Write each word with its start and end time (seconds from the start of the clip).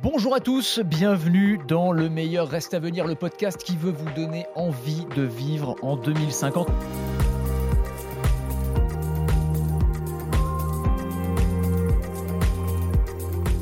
Bonjour 0.00 0.32
à 0.32 0.38
tous, 0.38 0.78
bienvenue 0.78 1.58
dans 1.66 1.90
Le 1.90 2.08
meilleur 2.08 2.48
reste 2.48 2.72
à 2.72 2.78
venir, 2.78 3.04
le 3.04 3.16
podcast 3.16 3.60
qui 3.60 3.76
veut 3.76 3.90
vous 3.90 4.08
donner 4.14 4.46
envie 4.54 5.04
de 5.16 5.22
vivre 5.22 5.74
en 5.82 5.96
2050. 5.96 6.68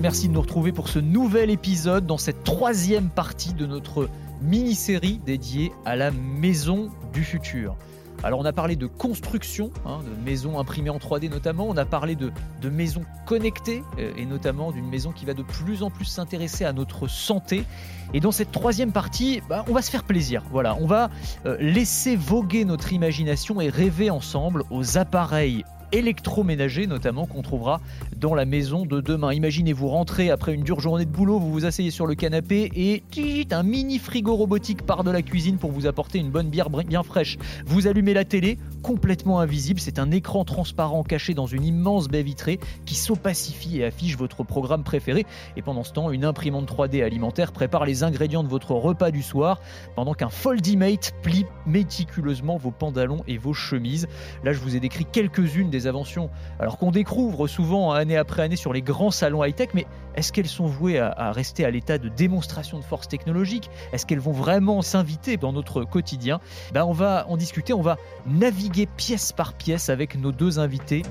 Merci 0.03 0.29
de 0.29 0.35
nous 0.35 0.43
retrouver 0.43 0.73
pour 0.73 0.89
ce 0.91 0.99
nouvel 0.99 1.49
épisode 1.49 2.05
dans 2.05 2.19
cette 2.19 2.45
troisième 2.45 3.09
partie 3.09 3.55
de 3.55 3.65
notre 3.65 4.11
mini-série 4.43 5.19
dédiée 5.25 5.73
à 5.87 5.97
la 5.97 6.11
maison 6.11 6.91
du 7.15 7.25
futur. 7.25 7.79
Alors 8.23 8.41
on 8.41 8.45
a 8.45 8.53
parlé 8.53 8.77
de 8.77 8.87
construction, 8.87 9.71
hein, 9.85 10.01
de 10.05 10.25
maisons 10.25 10.59
imprimées 10.59 10.91
en 10.91 10.99
3D 10.99 11.31
notamment, 11.31 11.67
on 11.69 11.77
a 11.77 11.85
parlé 11.85 12.17
de, 12.17 12.33
maisons 12.69 13.03
connectées 13.27 13.85
euh, 13.99 14.13
et 14.17 14.27
notamment 14.27 14.73
d'une 14.73 14.89
maison 14.89 15.13
qui 15.13 15.25
va 15.25 15.35
de 15.35 15.43
plus 15.43 15.83
en 15.83 15.91
plus 15.91 16.05
s'intéresser 16.05 16.65
à 16.65 16.73
notre 16.73 17.07
santé. 17.07 17.65
Et 18.13 18.21
dans 18.21 18.33
cette 18.33 18.51
troisième 18.51 18.91
partie, 18.91 19.41
bah, 19.49 19.65
on 19.69 19.73
va 19.73 19.83
se 19.83 19.91
faire 19.91 20.03
plaisir. 20.03 20.43
Voilà, 20.51 20.77
on 20.81 20.87
va 20.87 21.11
euh, 21.45 21.57
laisser 21.61 22.17
voguer 22.17 22.65
notre 22.65 22.93
imagination 22.93 23.61
et 23.61 23.69
rêver 23.69 24.11
ensemble 24.11 24.65
aux 24.71 24.99
appareils 24.99 25.65
électroménager 25.93 26.87
notamment 26.87 27.27
qu'on 27.27 27.43
trouvera 27.43 27.81
dans 28.17 28.35
la 28.35 28.45
maison 28.45 28.87
de 28.87 29.01
demain. 29.01 29.33
Imaginez-vous 29.33 29.89
rentrer 29.89 30.31
après 30.31 30.55
une 30.55 30.63
dure 30.63 30.81
journée 30.81 31.05
de 31.05 31.11
boulot, 31.11 31.39
vous 31.39 31.53
vous 31.53 31.65
asseyez 31.65 31.91
sur 31.91 32.07
le 32.07 32.15
canapé 32.15 32.71
et 32.75 33.03
un 33.51 33.63
mini 33.63 33.99
frigo 33.99 34.35
robotique 34.35 34.83
part 34.83 35.05
de 35.05 35.11
la 35.11 35.23
cuisine 35.23 35.59
pour 35.59 35.71
vous 35.71 35.87
apporter 35.87 36.19
une 36.19 36.31
bonne 36.31 36.49
bière 36.49 36.71
bien 36.71 37.03
fraîche. 37.03 37.39
Vous 37.67 37.87
allumez 37.87 38.15
la 38.15 38.25
télé, 38.25 38.59
complètement 38.83 39.41
invisible, 39.41 39.81
c'est 39.81 39.99
un 39.99 40.11
écran 40.11 40.45
transparent 40.45 41.03
caché 41.03 41.35
dans 41.35 41.47
une 41.47 41.65
immense 41.65 42.09
baie 42.09 42.23
vitrée 42.23 42.59
qui 42.85 42.95
s'opacifie 42.95 43.79
et 43.79 43.85
affiche 43.85 44.17
votre 44.17 44.45
programme 44.45 44.83
préféré. 44.83 45.27
Et 45.57 45.63
pendant 45.63 45.85
ce 45.85 45.93
temps, 45.93 46.11
une 46.11 46.25
imprimante 46.25 46.71
3D 46.71 47.05
alimentaire 47.05 47.53
prépare 47.53 47.85
les 47.85 48.03
ingrédients 48.03 48.43
de 48.43 48.49
votre 48.49 48.73
repas 48.73 49.11
du 49.11 49.23
soir 49.23 49.61
pendant 49.95 50.15
qu'un 50.15 50.31
Foldimate 50.31 51.15
plie 51.23 51.45
méticuleusement 51.67 52.57
vos 52.57 52.71
pantalons 52.71 53.23
et 53.29 53.39
vos 53.39 53.55
chemises. 53.55 54.09
Là, 54.43 54.53
je 54.53 54.61
vous 54.61 54.77
ai 54.77 54.81
décrit 54.81 55.05
quelques-unes 55.05 55.69
des 55.69 55.76
inventions, 55.85 56.31
alors 56.59 56.79
qu'on 56.79 56.91
découvre 56.91 57.47
souvent 57.47 57.93
année 57.93 58.17
après 58.17 58.43
année 58.43 58.57
sur 58.57 58.73
les 58.73 58.83
grands 58.83 59.11
salons 59.11 59.45
high-tech, 59.45 59.71
mais 59.75 59.87
est-ce 60.15 60.33
qu'elles 60.33 60.49
sont 60.49 60.67
vouées 60.67 60.99
à, 60.99 61.33
rester 61.33 61.65
à 61.65 61.71
l'état 61.71 61.99
de 61.99 62.09
démonstration 62.09 62.79
de 62.79 62.85
force 62.85 63.09
technologique? 63.09 63.71
Est-ce 63.93 64.07
qu'elles 64.07 64.21
vont 64.21 64.33
vraiment 64.33 64.81
s'inviter 64.81 65.37
dans 65.37 65.53
notre 65.53 65.85
quotidien? 65.85 66.41
Ben 66.73 66.85
On 66.85 66.93
va 66.93 67.27
en 67.29 67.37
discuter, 67.37 67.73
on 67.73 67.83
va 67.83 67.97
naviguer 68.27 68.87
pièce 68.87 69.33
par 69.33 69.53
pièce 69.53 69.91
avec 69.91 70.19
nos 70.19 70.33
deux 70.33 70.59
invités. 70.59 71.03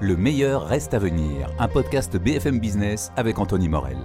Le 0.00 0.16
meilleur 0.16 0.66
reste 0.66 0.92
à 0.92 0.98
venir, 0.98 1.48
un 1.58 1.68
podcast 1.68 2.16
BFM 2.16 2.60
Business 2.60 3.12
avec 3.16 3.38
Anthony 3.38 3.68
Morel. 3.68 3.96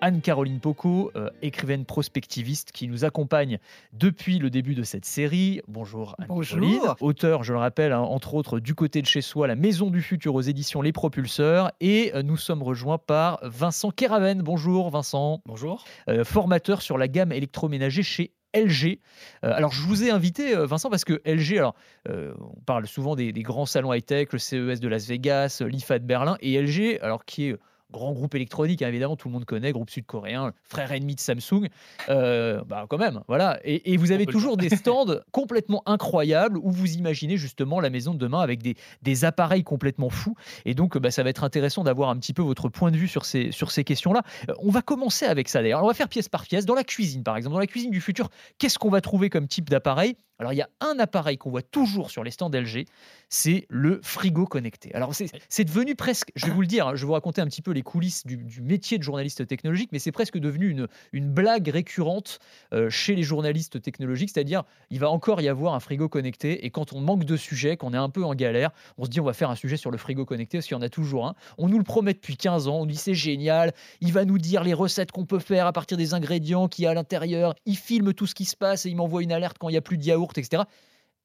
Anne-Caroline 0.00 0.60
Poco, 0.60 1.10
euh, 1.16 1.30
écrivaine 1.42 1.84
prospectiviste 1.84 2.72
qui 2.72 2.88
nous 2.88 3.04
accompagne 3.04 3.58
depuis 3.92 4.38
le 4.38 4.50
début 4.50 4.74
de 4.74 4.82
cette 4.82 5.04
série. 5.04 5.60
Bonjour 5.68 6.14
Anne-Caroline. 6.18 6.80
Auteur, 7.00 7.42
je 7.42 7.52
le 7.52 7.58
rappelle, 7.58 7.92
hein, 7.92 8.00
entre 8.00 8.34
autres 8.34 8.60
du 8.60 8.74
côté 8.74 9.02
de 9.02 9.06
chez 9.06 9.20
soi, 9.20 9.46
La 9.46 9.56
Maison 9.56 9.90
du 9.90 10.02
Futur 10.02 10.34
aux 10.34 10.40
éditions 10.40 10.82
Les 10.82 10.92
Propulseurs. 10.92 11.72
Et 11.80 12.12
euh, 12.14 12.22
nous 12.22 12.36
sommes 12.36 12.62
rejoints 12.62 12.98
par 12.98 13.40
Vincent 13.42 13.90
Keraven. 13.90 14.42
Bonjour 14.42 14.90
Vincent. 14.90 15.40
Bonjour. 15.46 15.84
Euh, 16.08 16.24
formateur 16.24 16.82
sur 16.82 16.98
la 16.98 17.08
gamme 17.08 17.32
électroménager 17.32 18.02
chez 18.02 18.32
LG. 18.54 19.00
alors, 19.42 19.72
je 19.72 19.82
vous 19.82 20.04
ai 20.04 20.10
invité, 20.10 20.54
Vincent, 20.54 20.88
parce 20.88 21.04
que 21.04 21.20
LG, 21.26 21.58
alors, 21.58 21.74
on 22.08 22.60
parle 22.64 22.86
souvent 22.86 23.14
des, 23.14 23.30
des 23.30 23.42
grands 23.42 23.66
salons 23.66 23.92
high-tech, 23.92 24.28
le 24.32 24.38
CES 24.38 24.80
de 24.80 24.88
Las 24.88 25.06
Vegas, 25.06 25.62
l'IFA 25.66 25.98
de 25.98 26.06
Berlin, 26.06 26.38
et 26.40 26.60
LG, 26.60 26.98
alors 27.02 27.26
qui 27.26 27.48
est 27.48 27.58
grand 27.90 28.12
groupe 28.12 28.34
électronique, 28.34 28.82
hein, 28.82 28.88
évidemment, 28.88 29.16
tout 29.16 29.28
le 29.28 29.32
monde 29.32 29.44
connaît, 29.44 29.72
groupe 29.72 29.90
sud-coréen, 29.90 30.52
frère 30.64 30.92
ennemi 30.92 31.14
de 31.14 31.20
Samsung, 31.20 31.68
euh, 32.08 32.62
bah 32.64 32.86
quand 32.88 32.98
même, 32.98 33.22
voilà. 33.28 33.58
Et, 33.64 33.96
vous 33.96 34.12
avez 34.12 34.26
toujours 34.26 34.56
des 34.56 34.68
stands 34.76 35.06
complètement 35.32 35.82
incroyables 35.86 36.58
où 36.58 36.70
vous 36.70 36.94
imaginez 36.94 37.36
justement 37.36 37.80
la 37.80 37.90
maison 37.90 38.12
de 38.14 38.18
demain 38.18 38.40
avec 38.40 38.62
des, 38.62 38.76
des 39.02 39.24
appareils 39.24 39.64
complètement 39.64 40.10
fous. 40.10 40.34
Et 40.64 40.74
donc, 40.74 40.96
bah, 40.98 41.10
ça 41.10 41.22
va 41.22 41.30
être 41.30 41.44
intéressant 41.44 41.84
d'avoir 41.84 42.10
un 42.10 42.16
petit 42.16 42.34
peu 42.34 42.42
votre 42.42 42.68
point 42.68 42.90
de 42.90 42.96
vue 42.96 43.08
sur 43.08 43.24
ces, 43.24 43.50
sur 43.50 43.70
ces 43.70 43.84
questions-là. 43.84 44.22
Euh, 44.48 44.54
on 44.60 44.70
va 44.70 44.82
commencer 44.82 45.26
avec 45.26 45.48
ça 45.48 45.62
d'ailleurs. 45.62 45.82
On 45.82 45.88
va 45.88 45.94
faire 45.94 46.08
pièce 46.08 46.28
par 46.28 46.44
pièce. 46.44 46.66
Dans 46.66 46.74
la 46.74 46.84
cuisine, 46.84 47.22
par 47.22 47.36
exemple, 47.36 47.54
dans 47.54 47.60
la 47.60 47.66
cuisine 47.66 47.90
du 47.90 48.00
futur, 48.00 48.28
qu'est-ce 48.58 48.78
qu'on 48.78 48.90
va 48.90 49.00
trouver 49.00 49.30
comme 49.30 49.48
type 49.48 49.68
d'appareil? 49.70 50.16
Alors 50.38 50.52
il 50.52 50.56
y 50.56 50.62
a 50.62 50.68
un 50.80 50.98
appareil 50.98 51.36
qu'on 51.36 51.50
voit 51.50 51.62
toujours 51.62 52.10
sur 52.10 52.22
les 52.22 52.30
stands 52.30 52.50
LG, 52.50 52.86
c'est 53.28 53.66
le 53.68 54.00
frigo 54.02 54.46
connecté. 54.46 54.94
Alors 54.94 55.12
c'est 55.14 55.64
devenu 55.64 55.94
presque, 55.94 56.30
je 56.36 56.46
vais 56.46 56.52
vous 56.52 56.60
le 56.60 56.66
dire, 56.66 56.88
hein, 56.88 56.94
je 56.94 57.00
vais 57.02 57.06
vous 57.06 57.12
raconter 57.12 57.40
un 57.40 57.46
petit 57.46 57.62
peu 57.62 57.72
les 57.72 57.82
coulisses 57.82 58.24
du, 58.26 58.38
métier 58.62 58.98
de 58.98 59.02
journaliste 59.02 59.46
technologique, 59.46 59.90
mais 59.92 59.98
c'est 59.98 60.12
presque 60.12 60.38
devenu 60.38 60.68
une, 60.68 60.86
une 61.12 61.28
blague 61.28 61.68
récurrente 61.68 62.38
euh, 62.72 62.88
chez 62.88 63.14
les 63.14 63.22
journalistes 63.22 63.82
technologiques, 63.82 64.30
c'est-à-dire 64.32 64.62
il 64.90 65.00
va 65.00 65.10
encore 65.10 65.40
y 65.40 65.48
avoir 65.48 65.74
un 65.74 65.80
frigo 65.80 66.08
connecté 66.08 66.64
et 66.64 66.70
quand 66.70 66.92
on 66.92 67.00
manque 67.00 67.24
de 67.24 67.36
sujets, 67.36 67.76
qu'on 67.76 67.92
est 67.92 67.98
un 67.98 68.10
peu 68.10 68.24
en 68.24 68.34
galère, 68.34 68.70
on 68.96 69.04
se 69.04 69.10
dit 69.10 69.20
on 69.20 69.24
va 69.24 69.32
faire 69.32 69.50
un 69.50 69.56
sujet 69.56 69.76
sur 69.76 69.90
le 69.90 69.98
frigo 69.98 70.24
connecté 70.24 70.58
parce 70.58 70.66
qu'il 70.66 70.76
y 70.76 70.78
en 70.78 70.82
a 70.82 70.88
toujours 70.88 71.26
un. 71.26 71.34
On 71.58 71.68
nous 71.68 71.78
le 71.78 71.84
promet 71.84 72.14
depuis 72.14 72.36
15 72.36 72.68
ans, 72.68 72.80
on 72.80 72.86
dit 72.86 72.96
c'est 72.96 73.14
génial, 73.14 73.72
il 74.00 74.12
va 74.12 74.24
nous 74.24 74.38
dire 74.38 74.62
les 74.62 74.74
recettes 74.74 75.10
qu'on 75.10 75.26
peut 75.26 75.38
faire 75.38 75.66
à 75.66 75.72
partir 75.72 75.96
des 75.96 76.14
ingrédients 76.14 76.68
qu'il 76.68 76.84
y 76.84 76.86
a 76.86 76.90
à 76.90 76.94
l'intérieur, 76.94 77.54
il 77.66 77.76
filme 77.76 78.14
tout 78.14 78.26
ce 78.26 78.34
qui 78.34 78.44
se 78.44 78.56
passe 78.56 78.86
et 78.86 78.90
il 78.90 78.96
m'envoie 78.96 79.22
une 79.22 79.32
alerte 79.32 79.58
quand 79.58 79.68
il 79.68 79.72
n'y 79.72 79.78
a 79.78 79.82
plus 79.82 79.98
de 79.98 80.04
yaourt 80.04 80.27
etc. 80.36 80.66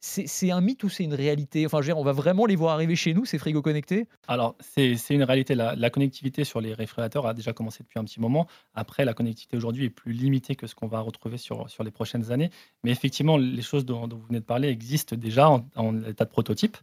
C'est 0.06 0.52
un 0.52 0.60
mythe 0.60 0.84
ou 0.84 0.90
c'est 0.90 1.06
une 1.06 1.14
réalité? 1.14 1.66
Enfin, 1.66 1.78
je 1.78 1.84
veux 1.84 1.94
dire, 1.94 1.98
on 1.98 2.04
va 2.04 2.12
vraiment 2.12 2.46
les 2.46 2.58
voir 2.58 2.74
arriver 2.74 2.94
chez 2.94 3.14
nous, 3.14 3.24
ces 3.24 3.38
frigos 3.38 3.62
connectés? 3.62 4.06
Alors, 4.28 4.54
c'est 4.60 4.98
une 5.12 5.24
réalité. 5.24 5.56
La, 5.56 5.76
la, 5.76 5.90
connectivité 5.90 6.44
sur 6.44 6.60
les 6.60 6.74
réfrigérateurs 6.74 7.26
a 7.26 7.34
déjà 7.34 7.54
commencé 7.54 7.84
depuis 7.84 8.00
un 8.00 8.04
petit 8.04 8.20
moment. 8.20 8.46
Après, 8.76 9.06
la 9.06 9.14
connectivité 9.14 9.56
aujourd'hui 9.56 9.86
est 9.86 9.90
plus 9.90 10.12
limitée 10.12 10.56
que 10.56 10.68
ce 10.68 10.76
qu'on 10.76 10.88
va 10.88 11.00
retrouver 11.00 11.38
sur, 11.38 11.70
sur 11.70 11.86
les 11.86 11.92
prochaines 11.92 12.34
années. 12.34 12.50
Mais 12.84 12.92
effectivement, 12.92 13.38
les 13.38 13.62
choses 13.62 13.86
dont, 13.86 14.06
vous 14.10 14.26
venez 14.28 14.42
de 14.42 14.46
parler 14.46 14.68
existent 14.68 15.16
déjà 15.16 15.50
en, 15.50 16.04
état 16.04 16.26
de 16.26 16.30
prototype. 16.30 16.76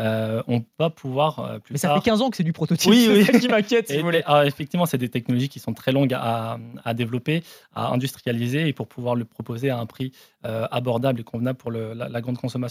Euh, 0.00 0.42
on 0.48 0.64
va 0.80 0.90
pouvoir 0.90 1.38
euh, 1.38 1.58
plus 1.60 1.74
Mais 1.74 1.78
ça 1.78 1.94
fait 1.94 2.00
15 2.00 2.22
ans 2.22 2.30
que 2.30 2.36
c'est 2.36 2.42
du 2.42 2.52
prototype. 2.52 2.90
Oui, 2.90 3.06
oui. 3.08 3.38
Qui 3.40 3.46
m'inquiète, 3.46 3.88
si 3.88 3.98
vous 3.98 4.02
voulez. 4.02 4.24
Ah, 4.26 4.46
effectivement, 4.46 4.86
c'est 4.86 4.98
des 4.98 5.10
technologies 5.10 5.48
qui 5.48 5.60
sont 5.60 5.74
très 5.74 5.92
longues 5.92 6.12
à, 6.12 6.58
à, 6.84 6.92
développer, 6.92 7.44
à 7.72 7.92
industrialiser 7.92 8.66
et 8.66 8.72
pour 8.72 8.88
pouvoir 8.88 9.14
le 9.14 9.24
proposer 9.24 9.70
à 9.70 9.78
un 9.78 9.86
prix 9.86 10.10
euh, 10.44 10.66
abordable 10.72 11.20
et 11.20 11.24
convenable 11.24 11.56
pour 11.56 11.70
le, 11.70 11.94
la, 11.94 12.08
la 12.08 12.20
grande 12.20 12.36
consommation 12.36 12.63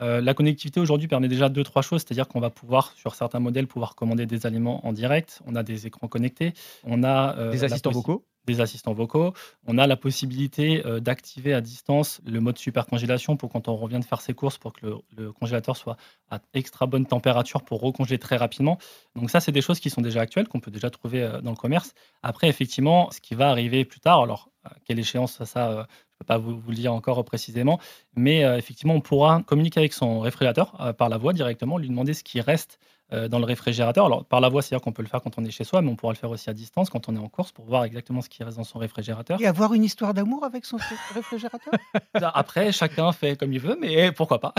euh, 0.00 0.20
la 0.20 0.34
connectivité 0.34 0.80
aujourd'hui 0.80 1.08
permet 1.08 1.28
déjà 1.28 1.48
deux, 1.48 1.62
trois 1.62 1.82
choses, 1.82 2.02
c'est-à-dire 2.02 2.28
qu'on 2.28 2.40
va 2.40 2.50
pouvoir, 2.50 2.92
sur 2.96 3.14
certains 3.14 3.40
modèles, 3.40 3.66
pouvoir 3.66 3.94
commander 3.94 4.26
des 4.26 4.46
aliments 4.46 4.86
en 4.86 4.92
direct. 4.92 5.40
On 5.46 5.54
a 5.54 5.62
des 5.62 5.86
écrans 5.86 6.08
connectés. 6.08 6.52
On 6.84 7.02
a 7.02 7.36
euh, 7.38 7.50
des 7.50 7.64
assistants 7.64 7.90
vocaux 7.90 8.24
des 8.44 8.60
assistants 8.60 8.92
vocaux. 8.92 9.34
On 9.68 9.78
a 9.78 9.86
la 9.86 9.96
possibilité 9.96 10.84
euh, 10.84 10.98
d'activer 10.98 11.54
à 11.54 11.60
distance 11.60 12.20
le 12.26 12.40
mode 12.40 12.58
super 12.58 12.86
congélation 12.86 13.36
pour 13.36 13.52
quand 13.52 13.68
on 13.68 13.76
revient 13.76 14.00
de 14.00 14.04
faire 14.04 14.20
ses 14.20 14.34
courses 14.34 14.58
pour 14.58 14.72
que 14.72 14.96
le, 15.16 15.30
congélateur 15.30 15.76
soit 15.76 15.96
à 16.28 16.40
extra 16.52 16.86
bonne 16.86 17.06
température 17.06 17.62
pour 17.62 17.80
recongeler 17.80 18.18
très 18.18 18.36
rapidement. 18.36 18.78
Donc 19.14 19.30
ça, 19.30 19.38
c'est 19.38 19.52
des 19.52 19.60
choses 19.60 19.78
qui 19.78 19.90
sont 19.90 20.00
déjà 20.00 20.22
actuelles, 20.22 20.48
qu'on 20.48 20.58
peut 20.58 20.72
déjà 20.72 20.90
trouver 20.90 21.20
dans 21.44 21.52
le 21.52 21.56
commerce. 21.56 21.94
Après, 22.24 22.48
effectivement, 22.48 23.12
ce 23.12 23.20
qui 23.20 23.36
va 23.36 23.48
arriver 23.48 23.84
plus 23.84 24.00
tard, 24.00 24.20
alors 24.20 24.48
quelle 24.84 24.98
échéance 24.98 25.44
ça, 25.44 25.86
ça 26.22 26.24
pas 26.24 26.38
vous, 26.38 26.60
le 26.68 26.74
dire 26.74 26.92
encore 26.94 27.24
précisément, 27.24 27.80
mais 28.14 28.44
euh, 28.44 28.56
effectivement, 28.56 28.94
on 28.94 29.00
pourra 29.00 29.42
communiquer 29.42 29.80
avec 29.80 29.92
son 29.92 30.20
réfrigérateur 30.20 30.74
euh, 30.80 30.92
par 30.92 31.08
la 31.08 31.18
voix 31.18 31.32
directement, 31.32 31.78
lui 31.78 31.88
demander 31.88 32.14
ce 32.14 32.22
qui 32.22 32.40
reste 32.40 32.78
dans 33.12 33.38
le 33.38 33.44
réfrigérateur. 33.44 34.06
Alors, 34.06 34.24
par 34.24 34.40
la 34.40 34.48
voix, 34.48 34.62
c'est-à-dire 34.62 34.82
qu'on 34.82 34.92
peut 34.92 35.02
le 35.02 35.08
faire 35.08 35.22
quand 35.22 35.38
on 35.38 35.44
est 35.44 35.50
chez 35.50 35.64
soi, 35.64 35.82
mais 35.82 35.90
on 35.90 35.96
pourra 35.96 36.12
le 36.12 36.18
faire 36.18 36.30
aussi 36.30 36.48
à 36.50 36.52
distance 36.52 36.90
quand 36.90 37.08
on 37.08 37.16
est 37.16 37.18
en 37.18 37.28
course 37.28 37.52
pour 37.52 37.64
voir 37.64 37.84
exactement 37.84 38.22
ce 38.22 38.28
qui 38.28 38.42
reste 38.42 38.56
dans 38.56 38.64
son 38.64 38.78
réfrigérateur. 38.78 39.40
Et 39.40 39.46
avoir 39.46 39.74
une 39.74 39.84
histoire 39.84 40.14
d'amour 40.14 40.44
avec 40.44 40.64
son 40.64 40.78
réfrigérateur? 41.14 41.74
Après, 42.14 42.72
chacun 42.72 43.12
fait 43.12 43.36
comme 43.36 43.52
il 43.52 43.60
veut, 43.60 43.76
mais 43.80 44.12
pourquoi 44.12 44.40
pas 44.40 44.54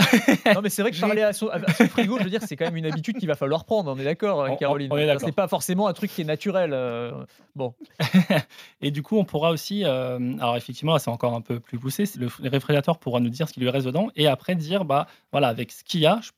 Non, 0.54 0.60
mais 0.62 0.70
c'est 0.70 0.82
vrai 0.82 0.90
que 0.90 1.00
parler 1.00 1.22
à 1.22 1.32
son, 1.32 1.48
frigo, 1.90 2.18
je 2.18 2.24
veux 2.24 2.30
dire, 2.30 2.42
c'est 2.42 2.56
quand 2.56 2.66
même 2.66 2.76
une 2.76 2.86
habitude 2.86 3.18
qu'il 3.18 3.28
va 3.28 3.34
falloir 3.34 3.64
prendre, 3.64 3.92
on 3.92 3.98
est 3.98 4.04
d'accord, 4.04 4.56
Caroline 4.58 4.90
C'est 5.18 5.32
pas 5.32 5.48
forcément 5.48 5.86
un 5.86 5.92
truc 5.92 6.10
qui 6.10 6.22
est 6.22 6.24
naturel. 6.24 6.72
Euh, 6.72 7.12
bon. 7.54 7.74
Et 8.80 8.90
du 8.90 9.02
coup, 9.02 9.16
on 9.18 9.24
pourra 9.24 9.50
aussi, 9.50 9.84
euh, 9.84 10.18
alors 10.38 10.56
effectivement, 10.56 10.98
c'est 10.98 11.10
encore 11.10 11.34
un 11.34 11.40
peu 11.40 11.60
plus 11.60 11.78
poussé, 11.78 12.04
le 12.18 12.28
réfrigérateur 12.48 12.98
pourra 12.98 13.20
nous 13.20 13.30
dire 13.30 13.48
ce 13.48 13.52
qui 13.52 13.60
lui 13.60 13.70
reste 13.70 13.86
dedans 13.86 14.08
et 14.16 14.26
après 14.26 14.54
dire, 14.54 14.84
bah 14.84 15.06
voilà, 15.32 15.48
avec 15.48 15.72
ce 15.72 15.84
qu'il 15.84 16.00
y 16.00 16.06
a, 16.06 16.20
je 16.22 16.30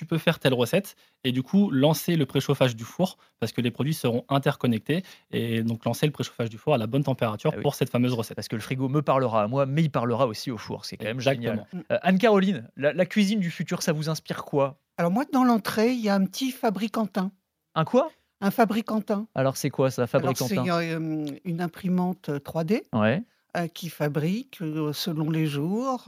tu 0.00 0.06
peux 0.06 0.16
faire 0.16 0.38
telle 0.38 0.54
recette 0.54 0.96
et 1.24 1.30
du 1.30 1.42
coup 1.42 1.70
lancer 1.70 2.16
le 2.16 2.24
préchauffage 2.24 2.74
du 2.74 2.84
four 2.84 3.18
parce 3.38 3.52
que 3.52 3.60
les 3.60 3.70
produits 3.70 3.92
seront 3.92 4.24
interconnectés 4.30 5.02
et 5.30 5.62
donc 5.62 5.84
lancer 5.84 6.06
le 6.06 6.12
préchauffage 6.12 6.48
du 6.48 6.56
four 6.56 6.72
à 6.72 6.78
la 6.78 6.86
bonne 6.86 7.04
température 7.04 7.52
ah 7.54 7.60
pour 7.60 7.74
cette 7.74 7.90
fameuse 7.90 8.14
recette. 8.14 8.34
Parce 8.34 8.48
que 8.48 8.56
le 8.56 8.62
frigo 8.62 8.88
me 8.88 9.02
parlera 9.02 9.42
à 9.42 9.46
moi, 9.46 9.66
mais 9.66 9.82
il 9.82 9.90
parlera 9.90 10.26
aussi 10.26 10.50
au 10.50 10.56
four. 10.56 10.86
C'est 10.86 10.96
quand 10.96 11.04
même 11.04 11.20
génial. 11.20 11.66
Euh, 11.74 11.98
Anne-Caroline, 12.00 12.66
la, 12.78 13.04
cuisine 13.04 13.40
du 13.40 13.50
futur, 13.50 13.82
ça 13.82 13.92
vous 13.92 14.08
inspire 14.08 14.46
quoi? 14.46 14.78
Alors 14.96 15.10
moi, 15.10 15.26
dans 15.30 15.44
l'entrée, 15.44 15.92
il 15.92 16.00
y 16.00 16.08
a 16.08 16.14
un 16.14 16.24
petit 16.24 16.50
fabricantin. 16.50 17.30
Un 17.74 17.84
quoi? 17.84 18.10
Un 18.40 18.50
fabricantin. 18.50 19.26
Alors 19.34 19.58
c'est 19.58 19.68
quoi 19.68 19.90
ça, 19.90 20.06
fabricantin 20.06 20.64
C'est 20.64 20.70
euh, 20.70 21.26
une 21.44 21.60
imprimante 21.60 22.30
3D. 22.30 22.84
Ouais. 22.94 23.22
Euh, 23.56 23.66
qui 23.66 23.88
fabrique 23.88 24.58
selon 24.92 25.28
les 25.28 25.46
jours 25.46 26.06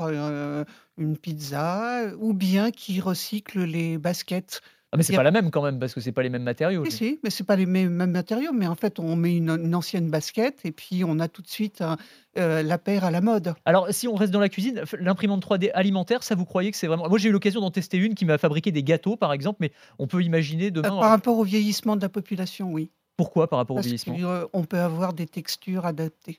une 0.99 1.17
pizza 1.17 2.13
ou 2.19 2.35
bien 2.35 2.71
qui 2.71 3.01
recycle 3.01 3.65
les 3.65 3.99
baskets 3.99 4.61
Ah, 4.93 4.97
mais 4.97 5.03
c'est 5.03 5.15
a- 5.15 5.17
pas 5.17 5.23
la 5.25 5.31
même 5.33 5.51
quand 5.51 5.63
même, 5.63 5.79
parce 5.81 5.93
que 5.95 6.01
c'est 6.01 6.13
pas 6.13 6.23
les 6.23 6.29
mêmes 6.29 6.43
matériaux. 6.45 6.85
Si, 6.85 6.93
si, 6.93 7.21
mais 7.25 7.31
c'est 7.31 7.43
pas 7.45 7.57
les 7.57 7.67
mêmes, 7.67 7.91
mêmes 7.91 8.11
matériaux, 8.13 8.53
mais 8.53 8.67
en 8.67 8.75
fait, 8.77 8.99
on 9.01 9.17
met 9.17 9.37
une, 9.37 9.51
une 9.51 9.75
ancienne 9.75 10.09
basket 10.11 10.61
et 10.65 10.71
puis 10.71 11.03
on 11.05 11.19
a 11.19 11.27
tout 11.29 11.43
de 11.43 11.49
suite 11.49 11.81
un- 11.81 11.97
euh, 12.39 12.63
la 12.63 12.79
paire 12.79 13.05
à 13.05 13.11
la 13.11 13.21
mode. 13.21 13.55
Alors, 13.65 13.89
si 13.91 14.07
on 14.07 14.15
reste 14.15 14.33
dans 14.33 14.39
la 14.41 14.49
cuisine, 14.49 14.83
l'imprimante 15.01 15.43
3D 15.43 15.71
alimentaire, 15.73 16.23
ça 16.23 16.35
vous 16.35 16.45
croyez 16.45 16.71
que 16.71 16.77
c'est 16.77 16.87
vraiment. 16.87 17.09
Moi, 17.09 17.19
j'ai 17.19 17.31
eu 17.31 17.33
l'occasion 17.33 17.61
d'en 17.61 17.71
tester 17.73 17.97
une 17.97 18.15
qui 18.15 18.25
m'a 18.25 18.39
fabriqué 18.39 18.71
des 18.71 18.83
gâteaux, 18.85 19.17
par 19.17 19.33
exemple, 19.33 19.59
mais 19.61 19.73
on 19.99 20.07
peut 20.07 20.23
imaginer 20.23 20.67
Euh, 20.67 20.71
demain. 20.71 20.91
Par 21.01 21.11
rapport 21.11 21.39
au 21.39 21.45
vieillissement 21.45 21.97
de 21.97 22.03
la 22.03 22.09
population, 22.09 22.71
oui. 22.71 22.91
Pourquoi 23.17 23.49
par 23.49 23.59
rapport 23.59 23.75
au 23.77 23.79
Parce 23.79 23.87
vieillissement? 23.87 24.17
qu'on 24.53 24.65
peut 24.65 24.79
avoir 24.81 25.13
des 25.13 25.27
textures 25.27 25.87
adaptées. 25.87 26.39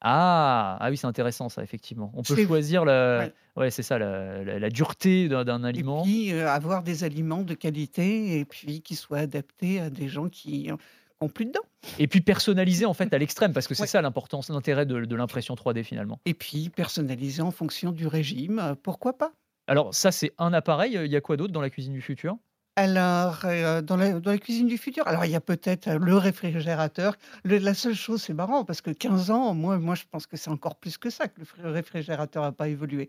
Ah, 0.00 0.76
ah 0.80 0.90
oui, 0.90 0.96
c'est 0.96 1.06
intéressant 1.06 1.48
ça, 1.48 1.62
effectivement. 1.62 2.10
On 2.14 2.22
peut 2.22 2.34
C'est- 2.36 2.46
choisir 2.46 2.84
la. 2.84 3.18
Ouais. 3.20 3.32
Ouais, 3.56 3.70
c'est 3.70 3.82
ça, 3.82 3.98
la, 3.98 4.42
la- 4.44 4.58
la 4.58 4.70
dureté 4.70 5.28
d'un 5.28 5.44
d'un 5.44 5.62
Et 5.64 5.68
aliment. 5.68 6.02
puis 6.02 6.32
euh, 6.32 6.48
avoir 6.48 6.82
des 6.82 7.04
aliments 7.04 7.42
de 7.42 7.54
qualité 7.54 8.38
et 8.38 8.44
puis 8.44 8.80
qui 8.80 8.94
soient 8.96 9.18
adaptés 9.18 9.80
à 9.80 9.90
des 9.90 10.08
gens 10.08 10.28
qui 10.28 10.70
euh, 10.70 10.76
ont 11.20 11.28
plus 11.28 11.44
de 11.46 11.52
dents. 11.52 11.60
Et 11.98 12.06
puis 12.06 12.20
personnalisé 12.20 12.86
en 12.86 12.94
fait 12.94 13.12
à 13.12 13.18
l'extrême, 13.18 13.52
parce 13.52 13.66
que 13.66 13.74
c'est 13.74 13.82
Ouais. 13.82 13.86
ça 13.88 14.00
l'importance, 14.02 14.48
l'intérêt 14.50 14.86
de, 14.86 15.04
de 15.04 15.16
l'impression 15.16 15.54
3D 15.54 15.82
finalement. 15.82 16.20
Et 16.24 16.34
puis 16.34 16.70
personnalisé 16.70 17.42
en 17.42 17.50
fonction 17.50 17.90
du 17.92 18.06
régime, 18.06 18.58
euh, 18.60 18.74
pourquoi 18.80 19.18
pas? 19.18 19.32
Alors, 19.66 19.94
ça, 19.94 20.10
c'est 20.10 20.32
un 20.38 20.52
appareil. 20.52 20.94
Il 21.04 21.10
y 21.12 21.16
a 21.16 21.20
quoi 21.20 21.36
d'autre 21.36 21.52
dans 21.52 21.60
la 21.60 21.70
cuisine 21.70 21.92
du 21.92 22.00
futur? 22.00 22.36
Alors, 22.76 23.44
euh, 23.44 23.82
dans, 23.82 23.96
la, 23.96 24.20
dans 24.20 24.30
la 24.30 24.38
cuisine 24.38 24.66
du 24.66 24.78
futur, 24.78 25.06
alors 25.06 25.24
il 25.24 25.30
y 25.30 25.34
a 25.36 25.40
peut-être 25.40 25.88
euh, 25.88 25.98
le 25.98 26.16
réfrigérateur. 26.16 27.16
Le- 27.44 27.58
la 27.58 27.74
seule 27.74 27.94
chose, 27.94 28.22
c'est 28.22 28.32
marrant, 28.32 28.64
parce 28.64 28.80
que 28.80 28.90
15 28.90 29.30
ans, 29.30 29.54
moi, 29.54 29.78
moi 29.78 29.94
je 29.94 30.04
pense 30.10 30.26
que 30.26 30.36
c'est 30.36 30.50
encore 30.50 30.76
plus 30.78 30.96
que 30.96 31.10
ça, 31.10 31.28
que 31.28 31.40
le 31.40 31.44
fri- 31.44 31.62
réfrigérateur 31.62 32.42
n'a 32.44 32.52
pas 32.52 32.68
évolué. 32.68 33.08